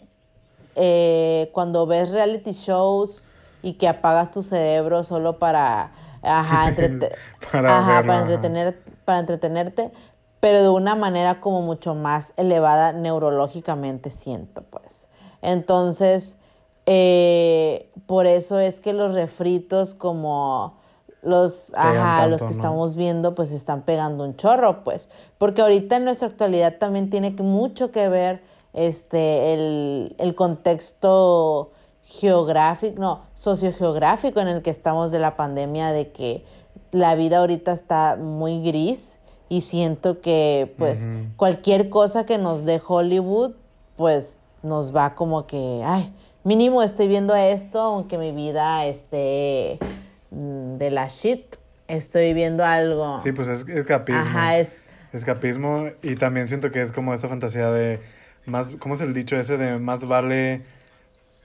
[0.73, 3.29] eh, cuando ves reality shows
[3.61, 5.91] y que apagas tu cerebro solo para
[6.23, 7.15] ajá, entrete-
[7.51, 8.33] Para ajá, verlo, para ajá.
[8.33, 9.91] entretener, para entretenerte,
[10.39, 15.09] pero de una manera como mucho más elevada neurológicamente siento, pues.
[15.43, 16.37] Entonces,
[16.87, 20.79] eh, por eso es que los refritos como
[21.25, 22.51] los, ajá, los que ¿no?
[22.51, 25.09] estamos viendo, pues están pegando un chorro, pues.
[25.37, 31.71] Porque ahorita en nuestra actualidad también tiene mucho que ver este, el, el contexto
[32.03, 36.45] geográfico, no, sociogeográfico en el que estamos de la pandemia, de que
[36.91, 39.17] la vida ahorita está muy gris
[39.49, 43.53] y siento que pues cualquier cosa que nos dé Hollywood,
[43.95, 46.13] pues nos va como que, ay,
[46.43, 49.79] mínimo estoy viendo esto, aunque mi vida esté
[50.35, 51.55] de la shit,
[51.87, 53.19] estoy viendo algo.
[53.19, 54.21] Sí, pues es escapismo.
[54.21, 54.85] Ajá, es...
[55.13, 58.01] Escapismo y también siento que es como esta fantasía de
[58.45, 60.63] más, ¿cómo es el dicho ese de más vale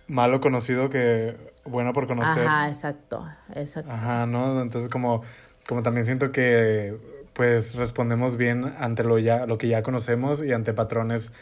[0.08, 2.46] malo conocido que bueno por conocer?
[2.46, 3.92] Ajá, exacto, exacto.
[3.92, 4.60] Ajá, ¿no?
[4.60, 5.22] Entonces como,
[5.68, 6.98] como también siento que
[7.32, 11.32] pues respondemos bien ante lo ya, lo que ya conocemos y ante patrones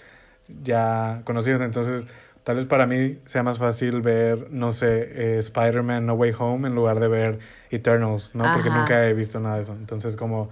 [0.62, 1.62] ya conocidos.
[1.62, 2.06] Entonces,
[2.48, 6.66] tal vez para mí sea más fácil ver, no sé, eh, Spider-Man No Way Home
[6.68, 7.40] en lugar de ver
[7.70, 8.50] Eternals, ¿no?
[8.54, 9.74] Porque nunca he visto nada de eso.
[9.74, 10.48] Entonces, como,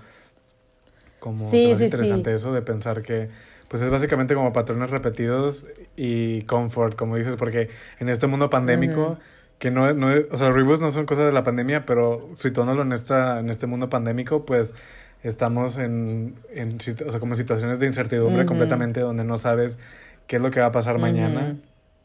[1.19, 2.35] como Sí, se me hace sí, interesante sí.
[2.35, 3.31] eso de pensar que
[3.69, 5.65] pues es básicamente como patrones repetidos
[5.97, 9.17] y comfort, como dices, porque en este mundo pandémico,
[9.59, 12.93] que no, no, o sea, reboots no son cosas de la pandemia, pero situándolo en,
[12.93, 14.75] esta, en este mundo pandémico, pues
[15.23, 16.77] estamos en, en
[17.07, 19.79] o sea, como en situaciones de incertidumbre completamente donde no sabes
[20.27, 21.57] qué es lo que va a pasar mañana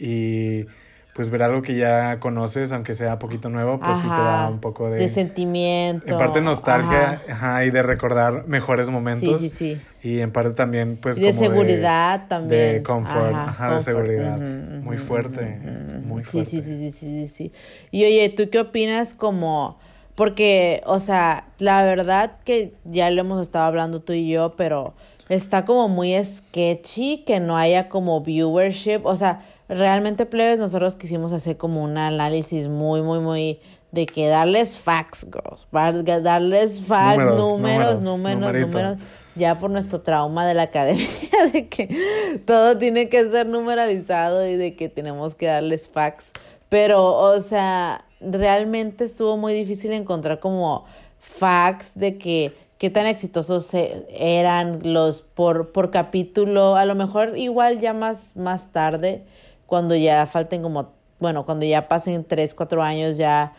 [0.02, 0.66] y
[1.14, 4.60] pues ver algo que ya conoces, aunque sea poquito nuevo, pues sí te da un
[4.60, 5.00] poco de...
[5.00, 6.08] De sentimiento.
[6.08, 7.66] En parte nostalgia, ajá.
[7.66, 9.40] y de recordar mejores momentos.
[9.42, 9.82] Sí, sí, sí.
[10.10, 12.76] Y en parte también, pues, y de seguridad también.
[12.76, 14.38] De confort, ajá, de seguridad.
[14.38, 15.60] muy fuerte,
[16.06, 16.50] muy fuerte.
[16.50, 17.52] Sí, sí, sí, sí, sí, sí.
[17.92, 19.80] Y oye, ¿tú qué opinas como...?
[20.16, 24.94] Porque, o sea, la verdad que ya lo hemos estado hablando tú y yo, pero
[25.30, 29.02] está como muy sketchy que no haya como viewership.
[29.04, 33.60] O sea, realmente, plebes, nosotros quisimos hacer como un análisis muy, muy, muy
[33.92, 35.68] de que darles facts, girls.
[35.72, 38.98] Darles facts, números, números, números,
[39.36, 41.08] Ya por nuestro trauma de la academia,
[41.54, 46.32] de que todo tiene que ser numeralizado y de que tenemos que darles facts.
[46.70, 50.86] Pero, o sea, realmente estuvo muy difícil encontrar como
[51.20, 57.80] facts de que qué tan exitosos eran los por, por capítulo, a lo mejor igual
[57.80, 59.24] ya más, más tarde,
[59.72, 60.92] cuando ya falten como,
[61.22, 63.54] bueno, cuando ya pasen 3, 4 años, ya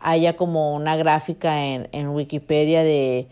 [0.00, 3.28] haya como una gráfica en, en Wikipedia de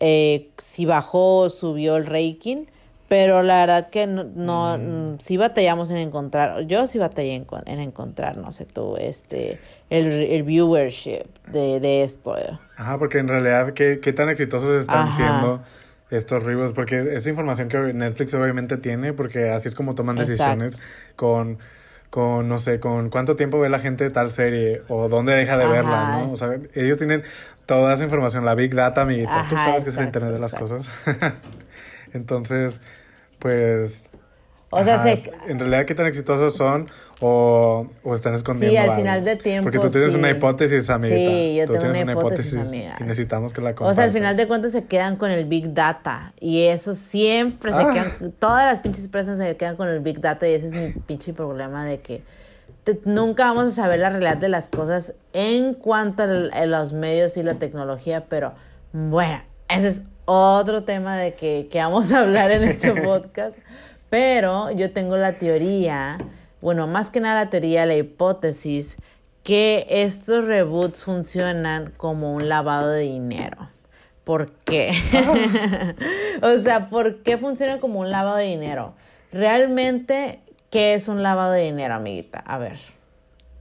[0.00, 2.64] eh, si bajó o subió el ranking.
[3.06, 5.20] Pero la verdad que no, no mm.
[5.20, 10.06] sí batallamos en encontrar, yo sí batallé en, en encontrar, no sé tú, este, el,
[10.06, 12.34] el viewership de, de, esto.
[12.76, 15.62] Ajá, porque en realidad, ¿qué, qué tan exitosos están siendo
[16.10, 16.72] estos reboots?
[16.72, 20.80] Porque esa información que Netflix obviamente tiene, porque así es como toman decisiones
[21.16, 21.58] con
[22.10, 25.66] con, no sé, con cuánto tiempo ve la gente tal serie o dónde deja de
[25.66, 26.32] verla, ¿no?
[26.32, 27.22] O sea, ellos tienen
[27.66, 29.46] toda esa información, la Big Data, amiguita.
[29.48, 30.94] Tú sabes que es el Internet de las cosas.
[32.14, 32.80] Entonces,
[33.38, 34.04] pues...
[34.70, 35.02] O sea,
[35.46, 36.90] en realidad, ¿qué tan exitosos son
[37.20, 41.30] o, o están escondiendo Sí, al final de tiempo, Porque tú tienes una hipótesis, amiguita.
[41.30, 43.92] Sí, yo tú tengo tienes una hipótesis, Y necesitamos que la compartas.
[43.92, 46.34] O sea, al final de cuentas se quedan con el Big Data.
[46.38, 47.90] Y eso siempre se ah.
[47.92, 48.32] quedan...
[48.38, 51.32] Todas las pinches empresas se quedan con el Big Data y ese es mi pinche
[51.32, 52.22] problema de que
[53.04, 57.42] nunca vamos a saber la realidad de las cosas en cuanto a los medios y
[57.42, 58.54] la tecnología, pero
[58.92, 63.56] bueno, ese es otro tema de que, que vamos a hablar en este podcast.
[64.10, 66.18] Pero yo tengo la teoría,
[66.60, 68.96] bueno, más que nada la teoría, la hipótesis,
[69.42, 73.68] que estos reboots funcionan como un lavado de dinero.
[74.24, 74.92] ¿Por qué?
[76.42, 78.94] O sea, ¿por qué funcionan como un lavado de dinero?
[79.32, 80.40] Realmente,
[80.70, 82.38] ¿qué es un lavado de dinero, amiguita?
[82.38, 82.78] A ver,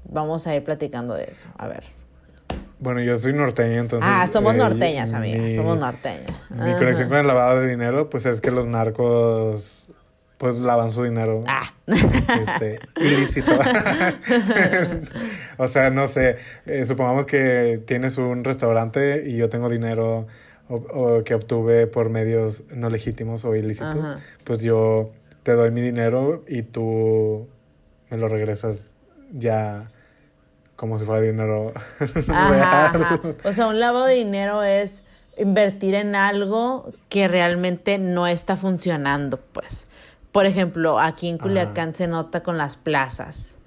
[0.04, 1.48] vamos a ir platicando de eso.
[1.58, 1.84] A ver.
[2.80, 4.08] Bueno, yo soy norteño, entonces...
[4.12, 6.32] Ah, somos eh, norteñas, amigas, somos norteñas.
[6.52, 9.89] Mi conexión con el lavado de dinero, pues es que los narcos,
[10.38, 11.42] pues lavan su dinero.
[11.48, 11.74] Ah.
[11.88, 13.52] Este, ilícito.
[15.58, 20.28] o sea, no sé, eh, supongamos que tienes un restaurante y yo tengo dinero
[20.70, 25.12] o, que obtuve por medios no legítimos o ilícitos, pues yo
[25.44, 27.48] te doy mi dinero y tú
[28.10, 28.94] me lo regresas
[29.32, 29.90] ya
[30.76, 31.74] como si fuera dinero
[32.28, 33.38] real.
[33.44, 35.02] O sea, un lavado de dinero es
[35.38, 39.88] invertir en algo que realmente no está funcionando, pues.
[40.32, 43.57] Por ejemplo, aquí en Culiacán se nota con las plazas,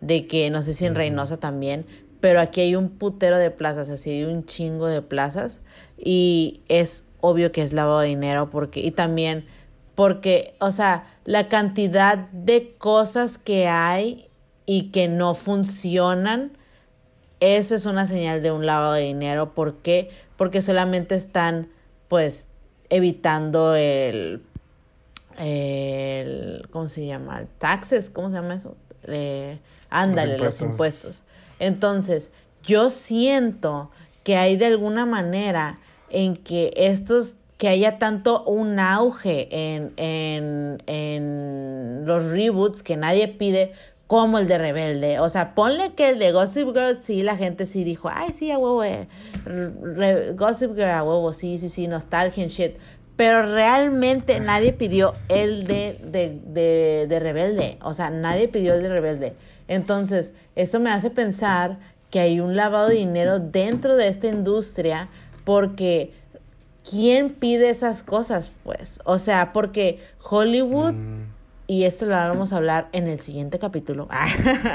[0.00, 1.86] de que no sé si en Reynosa también,
[2.20, 5.60] pero aquí hay un putero de plazas, así hay un chingo de plazas
[5.98, 9.46] y es obvio que es lavado de dinero porque y también
[9.94, 14.28] porque, o sea, la cantidad de cosas que hay
[14.66, 16.52] y que no funcionan
[17.40, 19.54] eso es una señal de un lavado de dinero.
[19.54, 20.10] ¿Por qué?
[20.36, 21.68] Porque solamente están,
[22.08, 22.48] pues,
[22.90, 24.42] evitando el,
[25.40, 27.44] el ¿cómo se llama?
[27.58, 28.76] Taxes, ¿cómo se llama eso?
[29.04, 31.22] Eh, ándale, los impuestos.
[31.58, 32.30] Entonces,
[32.62, 33.90] yo siento
[34.22, 35.78] que hay de alguna manera
[36.10, 43.28] en que estos que haya tanto un auge en, en, en los reboots que nadie
[43.28, 43.72] pide,
[44.10, 45.20] como el de Rebelde.
[45.20, 48.50] O sea, ponle que el de Gossip Girl sí, la gente sí dijo, ay, sí,
[48.50, 49.06] a huevo, eh.
[50.34, 52.76] Gossip Girl a huevo, sí, sí, sí, nostalgia and shit.
[53.20, 57.76] Pero realmente nadie pidió el de, de, de, de Rebelde.
[57.82, 59.34] O sea, nadie pidió el de Rebelde.
[59.68, 65.10] Entonces, eso me hace pensar que hay un lavado de dinero dentro de esta industria
[65.44, 66.14] porque
[66.88, 68.52] ¿quién pide esas cosas?
[68.64, 70.94] Pues, o sea, porque Hollywood...
[70.94, 71.40] Mm
[71.70, 74.08] y esto lo vamos a hablar en el siguiente capítulo,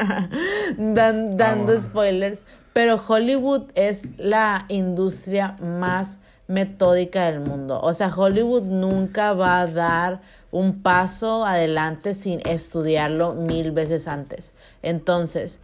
[0.78, 7.80] dando ah, spoilers, pero Hollywood es la industria más metódica del mundo.
[7.82, 10.22] O sea, Hollywood nunca va a dar
[10.52, 14.54] un paso adelante sin estudiarlo mil veces antes.
[14.82, 15.60] Entonces.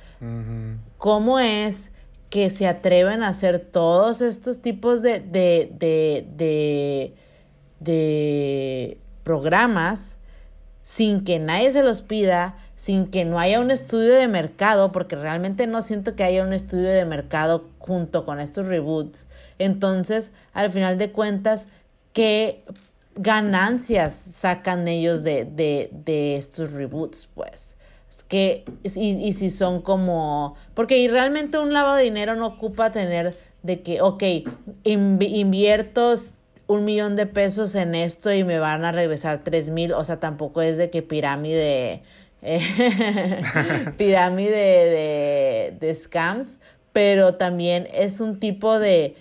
[0.97, 1.91] ¿cómo es
[2.29, 7.15] que se atreven a hacer todos estos tipos de, de, de, de,
[7.79, 10.17] de programas
[10.83, 15.15] sin que nadie se los pida, sin que no haya un estudio de mercado, porque
[15.15, 19.27] realmente no siento que haya un estudio de mercado junto con estos reboots.
[19.59, 21.67] Entonces, al final de cuentas,
[22.11, 22.63] ¿qué
[23.15, 27.29] ganancias sacan ellos de, de, de estos reboots?
[27.35, 27.75] Pues
[28.09, 33.37] Es que, y, si son como, porque realmente un lavado de dinero no ocupa tener
[33.61, 34.23] de que, ok,
[34.85, 36.15] inv- invierto
[36.65, 40.19] un millón de pesos en esto y me van a regresar tres mil, o sea,
[40.19, 42.01] tampoco es de que pirámide,
[43.97, 46.59] pirámide de, de scams,
[46.91, 49.15] pero también es un tipo de,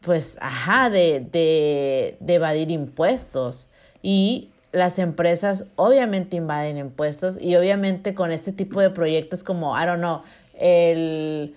[0.00, 3.68] pues, ajá, de, de, de evadir impuestos.
[4.02, 9.86] Y las empresas obviamente invaden impuestos y obviamente con este tipo de proyectos como, I
[9.86, 10.22] don't know,
[10.54, 11.54] el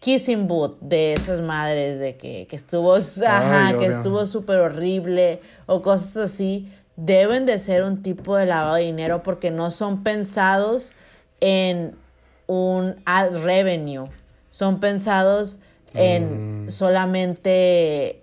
[0.00, 2.94] Kissing Boot de esas madres de que, que estuvo,
[3.26, 8.74] ajá, que estuvo súper horrible o cosas así, deben de ser un tipo de lavado
[8.74, 10.92] de dinero porque no son pensados
[11.40, 11.96] en
[12.48, 14.08] un ad revenue,
[14.50, 15.58] son pensados
[15.94, 18.20] en solamente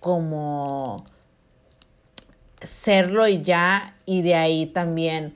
[0.00, 1.04] como
[2.62, 5.34] serlo y ya, y de ahí también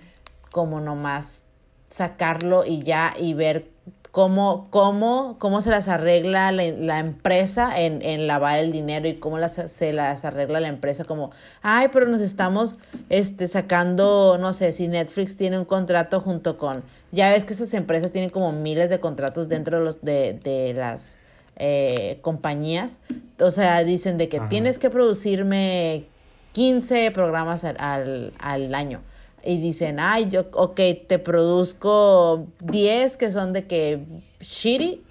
[0.51, 1.43] como nomás
[1.91, 3.69] sacarlo y ya y ver
[4.11, 9.15] cómo, cómo, cómo se las arregla la, la empresa en, en lavar el dinero y
[9.15, 11.31] cómo las, se las arregla la empresa como,
[11.63, 12.77] ay, pero nos estamos
[13.09, 16.83] este, sacando, no sé, si Netflix tiene un contrato junto con,
[17.13, 20.75] ya ves que esas empresas tienen como miles de contratos dentro de, los, de, de
[20.75, 21.19] las
[21.57, 22.99] eh, compañías,
[23.41, 24.49] o sea, dicen de que Ajá.
[24.49, 26.05] tienes que producirme
[26.53, 29.01] 15 programas al, al, al año.
[29.49, 34.05] Y dicen, ay, yo, ok, te produzco 10 que son de que
[34.41, 35.03] shitty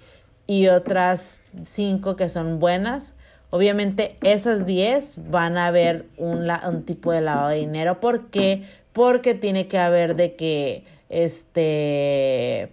[0.46, 3.14] y otras 5 que son buenas.
[3.50, 7.98] Obviamente esas 10 van a haber un, un tipo de lavado de dinero.
[7.98, 8.62] ¿Por qué?
[8.92, 12.70] Porque tiene que haber de que, este,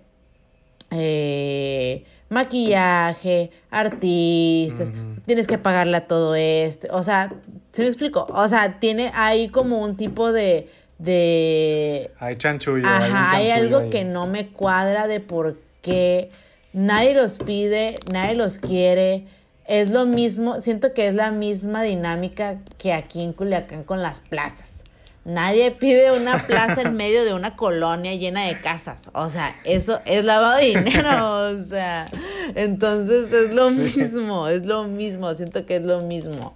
[0.92, 4.92] eh, maquillaje, artistas,
[5.26, 7.34] tienes que pagarle a todo esto, o sea,
[7.72, 8.28] ¿se me explico?
[8.30, 12.88] O sea, tiene ahí como un tipo de, de, Hay chanchullo.
[12.88, 13.90] hay, ajá, hay chanchullo algo ahí.
[13.90, 16.30] que no me cuadra de por qué
[16.74, 19.26] nadie los pide, nadie los quiere,
[19.66, 24.20] es lo mismo, siento que es la misma dinámica que aquí en Culiacán con las
[24.20, 24.84] plazas.
[25.24, 29.10] Nadie pide una plaza en medio de una colonia llena de casas.
[29.14, 31.10] O sea, eso es lavado de dinero.
[31.56, 32.08] O sea,
[32.54, 35.34] entonces es lo mismo, es lo mismo.
[35.34, 36.56] Siento que es lo mismo.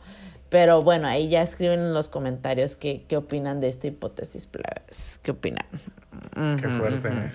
[0.50, 5.20] Pero bueno, ahí ya escriben en los comentarios qué, qué opinan de esta hipótesis, plebes.
[5.22, 5.66] ¿Qué opinan?
[6.34, 7.10] Qué fuerte.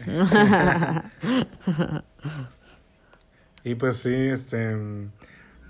[3.65, 4.77] y pues sí, este,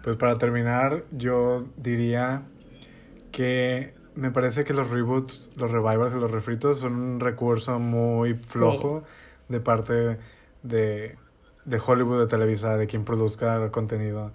[0.03, 2.43] pues para terminar, yo diría
[3.31, 8.35] que me parece que los reboots, los revivals y los refritos son un recurso muy
[8.35, 9.03] flojo
[9.49, 10.19] de parte
[10.63, 11.19] de,
[11.65, 14.33] de Hollywood, de Televisa, de quien produzca contenido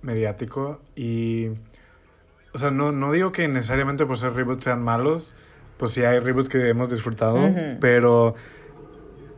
[0.00, 0.80] mediático.
[0.96, 1.50] Y,
[2.54, 5.34] o sea, no, no digo que necesariamente por ser reboots sean malos,
[5.78, 7.38] pues sí hay reboots que hemos disfrutado,
[7.80, 8.34] pero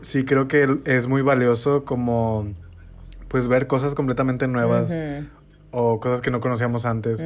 [0.03, 2.53] sí creo que es muy valioso como
[3.29, 4.97] pues ver cosas completamente nuevas
[5.71, 7.25] o cosas que no conocíamos antes.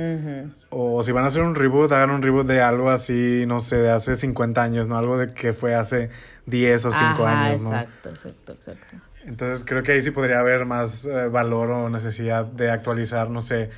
[0.71, 3.77] O si van a hacer un reboot, hagan un reboot de algo así, no sé,
[3.77, 4.97] de hace 50 años, ¿no?
[4.97, 6.11] Algo de que fue hace
[6.47, 7.69] 10 o 5 Ajá, años, ¿no?
[7.71, 8.97] exacto, exacto, exacto.
[9.27, 13.43] Entonces creo que ahí sí podría haber más eh, valor o necesidad de actualizar, no
[13.43, 13.69] sé,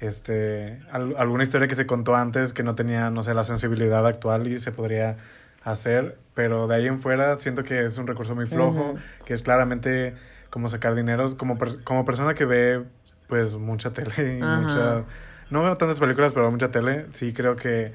[0.00, 4.06] este, al- alguna historia que se contó antes que no tenía, no sé, la sensibilidad
[4.06, 5.16] actual y se podría
[5.62, 8.94] hacer, pero de ahí en fuera siento que es un recurso muy flojo,
[9.24, 10.14] que es claramente
[10.50, 12.84] como sacar dineros, como, per- como persona que ve
[13.28, 15.04] pues mucha tele y mucha...
[15.50, 17.92] No veo tantas películas, pero mucha tele, sí creo que,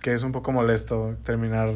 [0.00, 1.74] que es un poco molesto terminar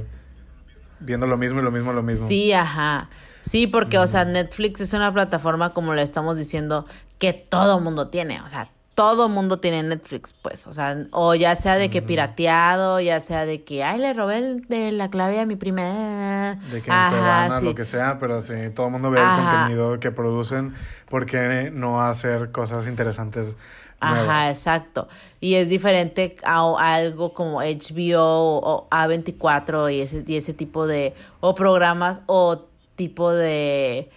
[1.01, 2.27] viendo lo mismo y lo mismo y lo mismo.
[2.27, 3.09] Sí, ajá.
[3.43, 6.87] Sí, porque, o sea, Netflix es una plataforma, como le estamos diciendo,
[7.19, 8.41] que todo mundo tiene.
[8.43, 10.67] O sea, todo mundo tiene Netflix, pues.
[10.67, 14.39] O sea, o ya sea de que pirateado, ya sea de que, ay, le robé
[14.39, 16.59] el- de la clave a mi prima.
[16.71, 17.67] De que Ajá, te van a sí.
[17.67, 19.35] lo que sea, pero sí, todo el mundo ve Ajá.
[19.37, 20.75] el contenido que producen,
[21.11, 23.57] ¿por qué no hacer cosas interesantes
[24.01, 25.09] Ajá, exacto.
[25.41, 30.87] Y es diferente a, a algo como HBO o A24 y ese, y ese tipo
[30.87, 34.11] de, o programas o tipo de,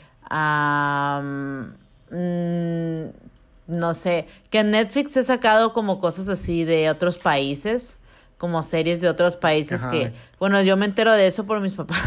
[2.11, 3.28] mm,
[3.69, 7.97] no sé, que Netflix ha sacado como cosas así de otros países,
[8.37, 9.91] como series de otros países Ajá.
[9.91, 12.01] que, bueno, yo me entero de eso por mis papás,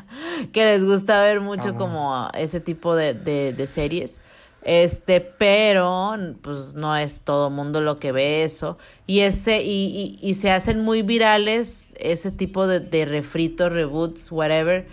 [0.52, 1.76] que les gusta ver mucho Ah.
[1.76, 4.20] como ese tipo de, de, de series.
[4.64, 8.78] Este, pero pues no es todo mundo lo que ve eso.
[9.08, 14.30] Y ese, y, y, y se hacen muy virales ese tipo de, de refritos, reboots,
[14.30, 14.86] whatever.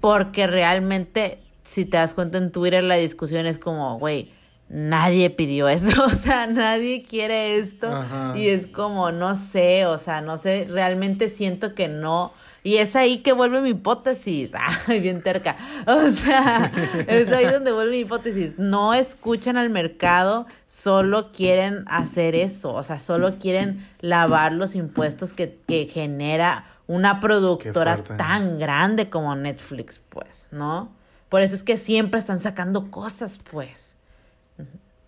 [0.00, 4.30] Porque realmente, si te das cuenta en Twitter, la discusión es como, güey,
[4.72, 6.04] nadie pidió eso.
[6.12, 7.94] O sea, nadie quiere esto.
[7.94, 8.32] Ajá.
[8.36, 12.32] Y es como, no sé, o sea, no sé, realmente siento que no.
[12.64, 14.52] Y es ahí que vuelve mi hipótesis.
[14.86, 15.56] Ay, bien terca.
[15.86, 16.70] O sea,
[17.06, 18.58] es ahí donde vuelve mi hipótesis.
[18.58, 22.72] No escuchan al mercado, solo quieren hacer eso.
[22.72, 29.34] O sea, solo quieren lavar los impuestos que, que genera una productora tan grande como
[29.34, 30.92] Netflix, pues, ¿no?
[31.28, 33.91] Por eso es que siempre están sacando cosas, pues.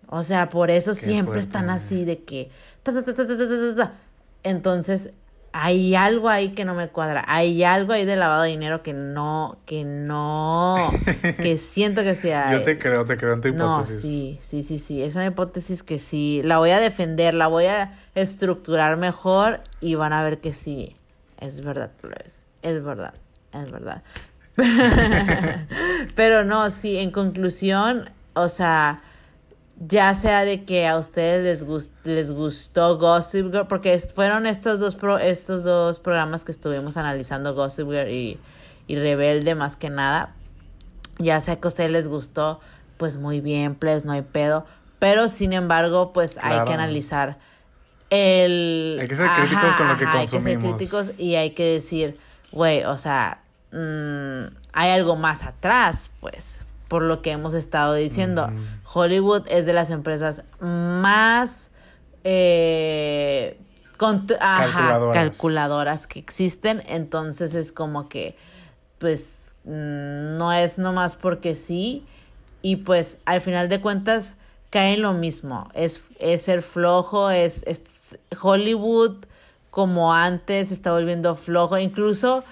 [0.09, 1.41] O sea, por eso siempre fuerte.
[1.41, 2.51] están así de que...
[2.83, 3.93] ta, ta, ta, ta, ta, ta, ta, ta.
[4.43, 5.13] Entonces,
[5.53, 7.25] hay algo ahí que no me cuadra.
[7.29, 10.91] Hay algo ahí de lavado de dinero que no, que no,
[11.41, 12.53] que siento que sea...
[12.53, 14.01] Yo te creo, te creo en tu No, hipótesis.
[14.03, 15.03] sí, sí, sí, sí.
[15.03, 16.43] Es una hipótesis que sí.
[16.45, 20.97] La voy a defender, la voy a estructurar mejor y van a ver que sí.
[21.39, 22.47] Es verdad, plebes.
[22.63, 23.15] Es verdad,
[23.53, 24.03] es verdad.
[26.15, 29.03] Pero no, sí, en conclusión, o sea,
[29.79, 34.79] ya sea de que a ustedes les, gus- les gustó Gossip Girl, porque fueron estos
[34.79, 38.39] dos, pro- estos dos programas que estuvimos analizando, Gossip Girl y,
[38.87, 40.35] y Rebelde más que nada,
[41.19, 42.61] ya sea que a ustedes les gustó,
[42.97, 44.65] pues muy bien, pues no hay pedo,
[44.99, 47.39] pero sin embargo, pues hay que analizar
[48.11, 48.99] el...
[49.01, 50.75] Hay que ser críticos con lo que Hay que ser consumimos.
[50.77, 52.19] críticos y hay que decir,
[52.53, 58.51] güey, o sea, mm, hay algo más atrás, pues, por lo que hemos estado diciendo.
[58.93, 61.71] Hollywood es de las empresas más
[62.25, 63.59] eh,
[64.41, 65.15] ajá, Calculadoras.
[65.15, 68.37] calculadoras que existen, entonces es como que,
[68.99, 72.07] pues, mm, no es nomás porque sí,
[72.63, 74.35] y pues al final de cuentas
[74.71, 79.25] cae en lo mismo, es, es ser flojo, es, es Hollywood
[79.71, 82.45] como antes está volviendo flojo, incluso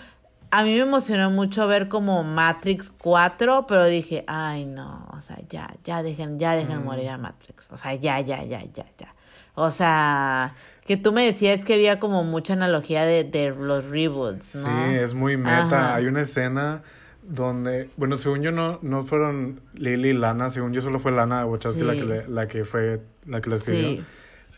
[0.53, 5.39] a mí me emocionó mucho ver como Matrix 4, pero dije, ay no, o sea,
[5.49, 6.85] ya, ya dejen, ya dejen Mm.
[6.85, 9.15] morir a Matrix, o sea, ya, ya, ya, ya, ya.
[9.55, 10.55] O sea,
[10.87, 14.63] que tú me decías que había como mucha analogía de, de los reboots, ¿no?
[14.65, 15.61] Sí, es muy meta.
[15.89, 15.95] Ajá.
[15.97, 16.83] Hay una escena
[17.23, 21.45] donde, bueno, según yo no, no fueron Lily y Lana, según yo solo fue Lana
[21.47, 23.89] Wachowski la, que le- la que fue, la que lo escribió.
[23.89, 24.03] Sí.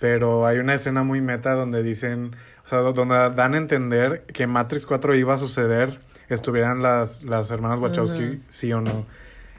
[0.01, 2.34] Pero hay una escena muy meta donde dicen,
[2.64, 7.22] o sea, do- donde dan a entender que Matrix 4 iba a suceder, estuvieran las,
[7.22, 9.04] las hermanas Wachowski, sí o no.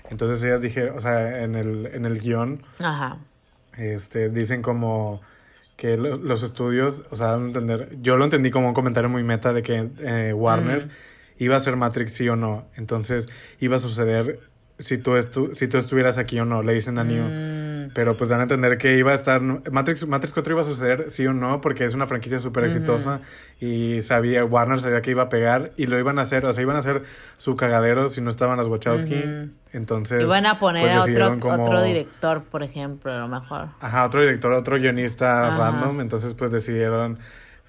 [0.10, 3.18] Entonces ellas dijeron, o sea, en el, en el guion, Ajá.
[3.78, 5.22] este, dicen como
[5.76, 9.10] que lo- los estudios, o sea, dan a entender, yo lo entendí como un comentario
[9.10, 10.90] muy meta de que eh, Warner
[11.38, 12.66] iba a ser Matrix sí o no.
[12.76, 13.28] Entonces
[13.60, 14.40] iba a suceder
[14.80, 17.26] si tú, estu si tú estuvieras aquí o no, le dicen a Neo.
[17.26, 17.55] Mm,
[17.96, 19.40] Pero pues dan a entender que iba a estar.
[19.42, 23.22] Matrix, Matrix 4 iba a suceder sí o no, porque es una franquicia súper exitosa.
[23.62, 26.46] Y sabía, Warner sabía que iba a pegar y lo iban a hacer.
[26.46, 27.04] O sea, iban a hacer
[27.38, 29.24] su cagadero si no estaban los Wachowski.
[29.72, 30.22] Entonces.
[30.24, 33.70] Iban a poner pues, a otro, decidieron como- otro director, por ejemplo, a lo mejor.
[33.80, 35.58] Ajá, otro director, otro guionista Ajá.
[35.72, 36.02] random.
[36.02, 37.18] Entonces, pues decidieron.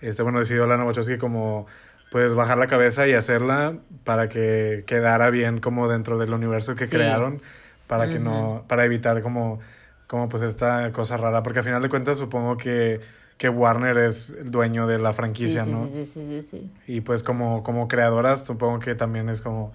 [0.00, 1.66] Este, bueno, decidió Lana Wachowski como.
[2.10, 6.86] Pues bajar la cabeza y hacerla para que quedara bien como dentro del universo que
[6.86, 6.96] Sí.
[6.96, 7.40] crearon.
[7.86, 8.64] Para que no.
[8.66, 9.60] Para evitar como.
[10.06, 11.42] Como pues esta cosa rara.
[11.42, 13.00] Porque al final de cuentas supongo que.
[13.36, 15.84] Que Warner es el dueño de la Sí, franquicia, sí, ¿no?
[15.88, 16.70] sí, sí, sí, sí, sí.
[16.86, 19.74] Y pues como, como creadoras supongo que también es como,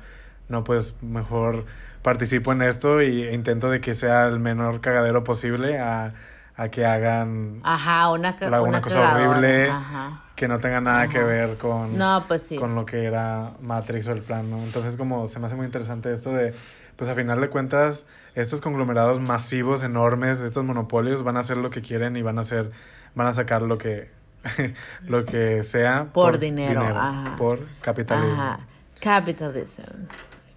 [0.50, 1.66] no, pues mejor
[2.02, 6.16] participo en esto y e intento de que sea el menor cagadero posible a,
[6.56, 10.22] a que hagan Ajá, una, la- una una cosa cagadora, horrible Ajá.
[10.36, 12.58] que no tenga nada que ver con, No, pues sí.
[12.58, 14.58] con lo que era Matrix o el plan, ¿no?
[14.64, 16.56] Entonces como se me hace muy interesante esto de,
[17.02, 21.72] pues a final de cuentas, estos conglomerados masivos, enormes, estos monopolios van a hacer lo
[21.72, 22.70] que quieren y van a hacer,
[23.16, 24.12] van a sacar lo que,
[25.08, 27.36] lo que sea Por dinero, ajá.
[27.40, 28.40] por capitalismo.
[28.40, 28.60] Ajá.
[29.00, 29.82] Capitalism.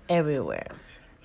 [0.06, 0.68] Everywhere.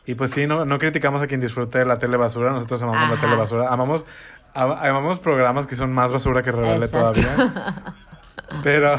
[0.06, 3.10] Y pues sí, no, no criticamos a quien disfrute de la tele basura, nosotros amamos
[3.10, 4.06] la tele basura, amamos,
[4.54, 7.20] a- amamos programas que son más basura que rebelde Exacto.
[7.20, 7.76] todavía.
[8.64, 8.98] Pero,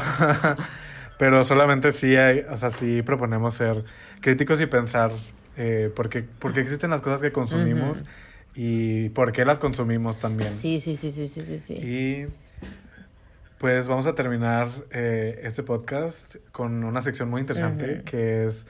[1.17, 3.83] pero solamente sí hay, o sea, sí proponemos ser
[4.21, 5.11] críticos y pensar
[5.63, 8.03] eh, por, qué, por qué existen las cosas que consumimos
[8.55, 10.51] y por qué las consumimos también.
[10.51, 11.73] Sí, sí, sí, sí, sí, sí, sí.
[11.75, 12.27] Y
[13.59, 18.65] pues vamos a terminar eh, este podcast con una sección muy interesante que es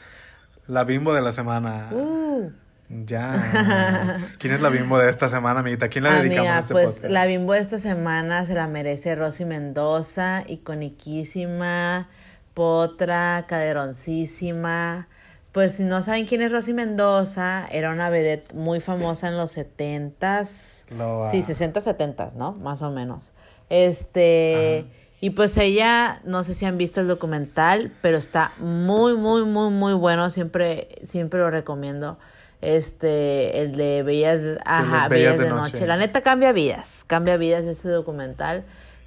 [0.68, 1.88] la bimbo de la semana.
[1.94, 2.52] Uh,
[2.89, 4.28] Ya.
[4.38, 5.88] ¿Quién es la bimbo de esta semana, amiguita?
[5.88, 7.14] ¿Quién la dedicamos a este pues podcast?
[7.14, 12.10] la bimbo de esta semana se la merece Rosy Mendoza, iconiquísima,
[12.54, 15.08] potra, caderoncísima.
[15.52, 19.52] Pues si no saben quién es Rosy Mendoza, era una vedette muy famosa en los
[19.52, 20.86] setentas.
[20.89, 22.54] Lo, Sí, ah, 60, 70, ¿no?
[22.54, 23.34] Más o menos.
[23.70, 24.86] Este,
[25.20, 29.70] y pues ella, no sé si han visto el documental, pero está muy, muy, muy,
[29.72, 30.30] muy bueno.
[30.30, 32.18] Siempre, siempre lo recomiendo.
[32.62, 35.86] Este, el de Bellas, ajá, Bellas, de, noche.
[35.86, 38.64] La neta cambia vidas, cambia vidas ese documental.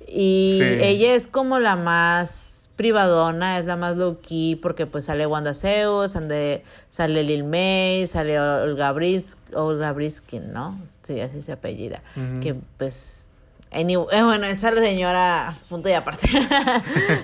[0.07, 0.65] Y Sí.
[0.83, 5.55] ella es como la más privadona, es la más low key, porque pues sale Wanda
[5.55, 10.79] Zeus, ande- sale Lil May, sale Olga, Bris, Olga Briskin, ¿no?
[11.03, 12.03] Sí, así se apellida.
[12.41, 13.29] Que pues.
[13.73, 16.29] anyway- eh, bueno, esa señora, punto y aparte.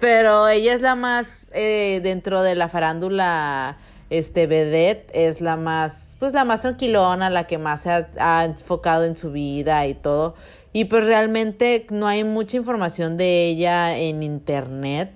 [0.00, 3.76] Pero ella es la más, eh, dentro de la farándula,
[4.10, 8.44] este, vedette, es la más, pues la más tranquilona, la que más se ha, ha
[8.44, 10.34] enfocado en su vida y todo.
[10.76, 15.10] Y pues realmente no hay mucha información de ella en internet,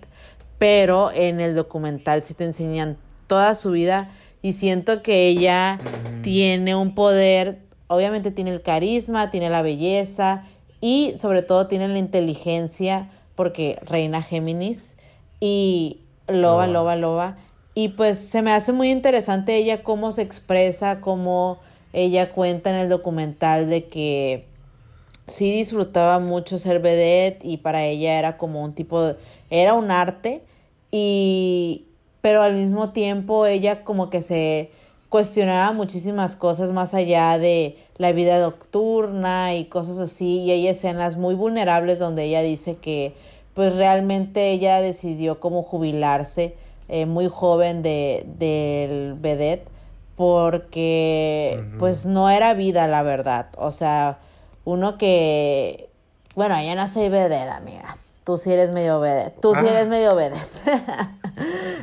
[0.57, 2.97] pero en el documental sí te enseñan
[3.27, 5.77] toda su vida y siento que ella
[6.23, 7.59] tiene un poder,
[7.89, 10.45] obviamente tiene el carisma, tiene la belleza
[10.81, 14.97] y sobre todo tiene la inteligencia porque reina Géminis
[15.41, 16.95] y loba, Loba.
[16.95, 17.37] loba, loba.
[17.75, 21.59] Y pues se me hace muy interesante ella cómo se expresa, cómo
[21.93, 24.49] ella cuenta en el documental de que
[25.31, 29.17] sí disfrutaba mucho ser vedette y para ella era como un tipo de,
[29.49, 30.43] era un arte
[30.91, 31.87] y
[32.21, 34.71] pero al mismo tiempo ella como que se
[35.09, 40.39] cuestionaba muchísimas cosas más allá de la vida nocturna y cosas así.
[40.41, 43.15] Y hay escenas muy vulnerables donde ella dice que
[43.55, 46.55] pues realmente ella decidió como jubilarse
[46.89, 49.69] eh, muy joven de del vedette
[50.17, 53.47] porque pues no era vida la verdad.
[53.57, 54.19] O sea
[54.65, 55.89] uno que
[56.35, 59.71] bueno yo no soy vedette amiga tú sí eres medio vedette tú sí Ah.
[59.71, 60.47] eres medio vedette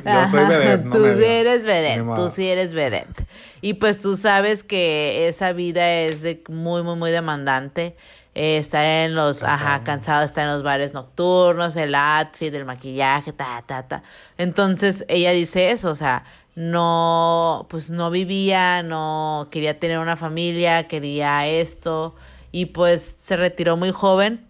[0.04, 1.16] Yo soy vedette, no tú medio.
[1.16, 3.26] sí eres vedette tú sí eres vedette
[3.60, 7.96] y pues tú sabes que esa vida es de muy muy muy demandante
[8.34, 9.84] eh, estar en los, ajá, Cansado.
[9.84, 14.04] cansado, estar en los bares nocturnos, el outfit, el maquillaje, ta, ta, ta.
[14.36, 16.22] Entonces ella dice eso, o sea,
[16.54, 22.14] no, pues no vivía, no quería tener una familia, quería esto,
[22.52, 24.46] y pues se retiró muy joven,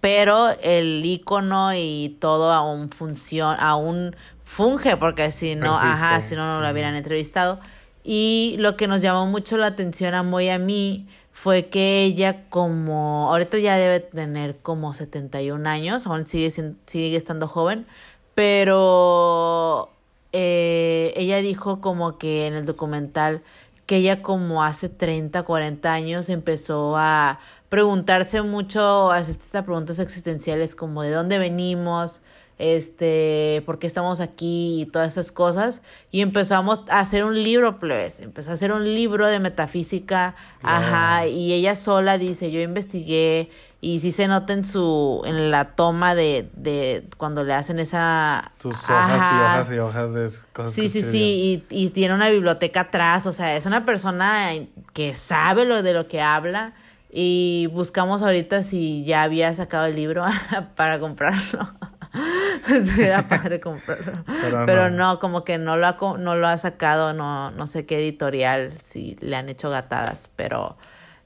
[0.00, 6.46] pero el icono y todo aún funciona, aún funge, porque si no, ajá, si no,
[6.46, 7.58] no lo hubieran entrevistado.
[8.02, 12.44] Y lo que nos llamó mucho la atención a Moy a mí fue que ella
[12.48, 17.86] como, ahorita ya debe tener como 71 años, aún sigue, sigue estando joven,
[18.34, 19.90] pero
[20.32, 23.42] eh, ella dijo como que en el documental
[23.86, 29.98] que ella como hace 30, 40 años empezó a preguntarse mucho, a hacer estas preguntas
[29.98, 32.20] existenciales como de dónde venimos,
[32.58, 35.82] este, por qué estamos aquí y todas esas cosas.
[36.10, 41.26] Y empezamos a hacer un libro, plebes, empezó a hacer un libro de metafísica, ajá,
[41.26, 43.50] y ella sola dice, yo investigué
[43.84, 48.52] y sí se nota en su, en la toma de, de cuando le hacen esa...
[48.58, 49.34] Tus hojas Ajá.
[49.36, 52.80] y hojas y hojas de cosas Sí, que sí, sí, y, y tiene una biblioteca
[52.80, 54.52] atrás, o sea, es una persona
[54.94, 56.72] que sabe lo de lo que habla
[57.10, 60.24] y buscamos ahorita si ya había sacado el libro
[60.76, 61.70] para comprarlo.
[62.66, 64.24] Sería padre comprarlo.
[64.26, 65.12] Pero Pero, no.
[65.12, 65.18] no.
[65.20, 69.18] como que no lo ha, no lo ha sacado, no, no sé qué editorial, si
[69.20, 70.78] le han hecho gatadas, pero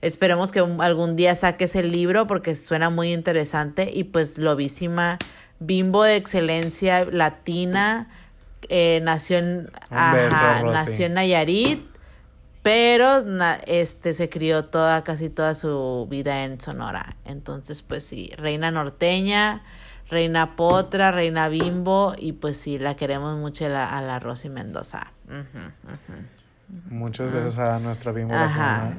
[0.02, 5.18] esperemos que un- algún día saques el libro porque suena muy interesante y pues lobísima,
[5.60, 8.08] bimbo de excelencia latina,
[8.68, 9.70] eh, nació en,
[10.12, 11.86] beso, ajá, nació en Nayarit,
[12.62, 17.16] pero na- este se crió toda, casi toda su vida en Sonora.
[17.24, 19.62] Entonces, pues sí, reina norteña,
[20.10, 24.48] reina potra, reina bimbo, y pues sí, la queremos mucho a la, a la Rosy
[24.48, 25.12] Mendoza.
[26.90, 28.34] Muchas besos a nuestra bimbo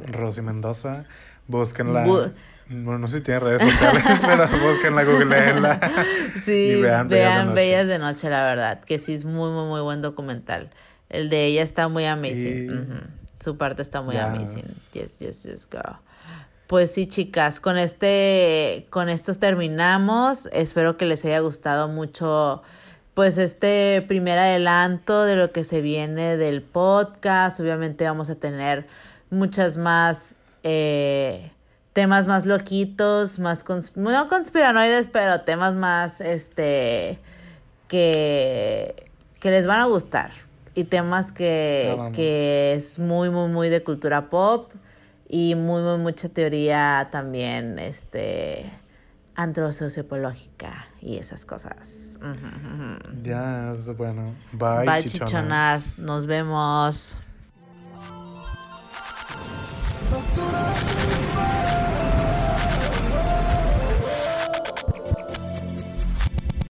[0.08, 1.06] Rosy Mendoza.
[1.48, 2.06] Búsquenla.
[2.06, 2.32] Bu-
[2.72, 5.80] bueno, no sé si tiene redes sociales, pero búsquenla, googleenla.
[6.46, 7.56] Sí, Y vean, vean Bellas de Noche.
[7.56, 10.70] Bellas de Noche, la verdad, que sí es muy, muy, muy buen documental.
[11.10, 12.68] El de ella está muy amazing.
[12.70, 13.44] Y-.
[13.44, 14.24] Su parte está muy Yes.
[14.24, 14.64] amazing.
[14.94, 15.96] Yes, yes, yes, girl.
[16.68, 20.46] Pues sí, chicas, con este, con estos terminamos.
[20.54, 22.62] Espero que les haya gustado mucho,
[23.20, 27.60] pues este primer adelanto de lo que se viene del podcast.
[27.60, 28.88] Obviamente vamos a tener
[29.30, 31.52] muchas más eh,
[31.91, 33.66] temas más loquitos, más
[33.96, 37.20] no conspiranoides, pero temas más, este,
[37.90, 40.32] que, que les van a gustar.
[40.74, 44.72] y temas que, que es muy, muy, muy de cultura pop
[45.28, 48.72] y muy, muy, mucha teoría también, este,
[49.40, 52.20] antrosociopológica y esas cosas.
[53.24, 54.26] Ya, es bueno.
[54.52, 55.30] Bye, Bye, chichonas.
[55.30, 55.99] chichonas.
[55.99, 57.20] Nos vemos.
[60.11, 60.74] Basura.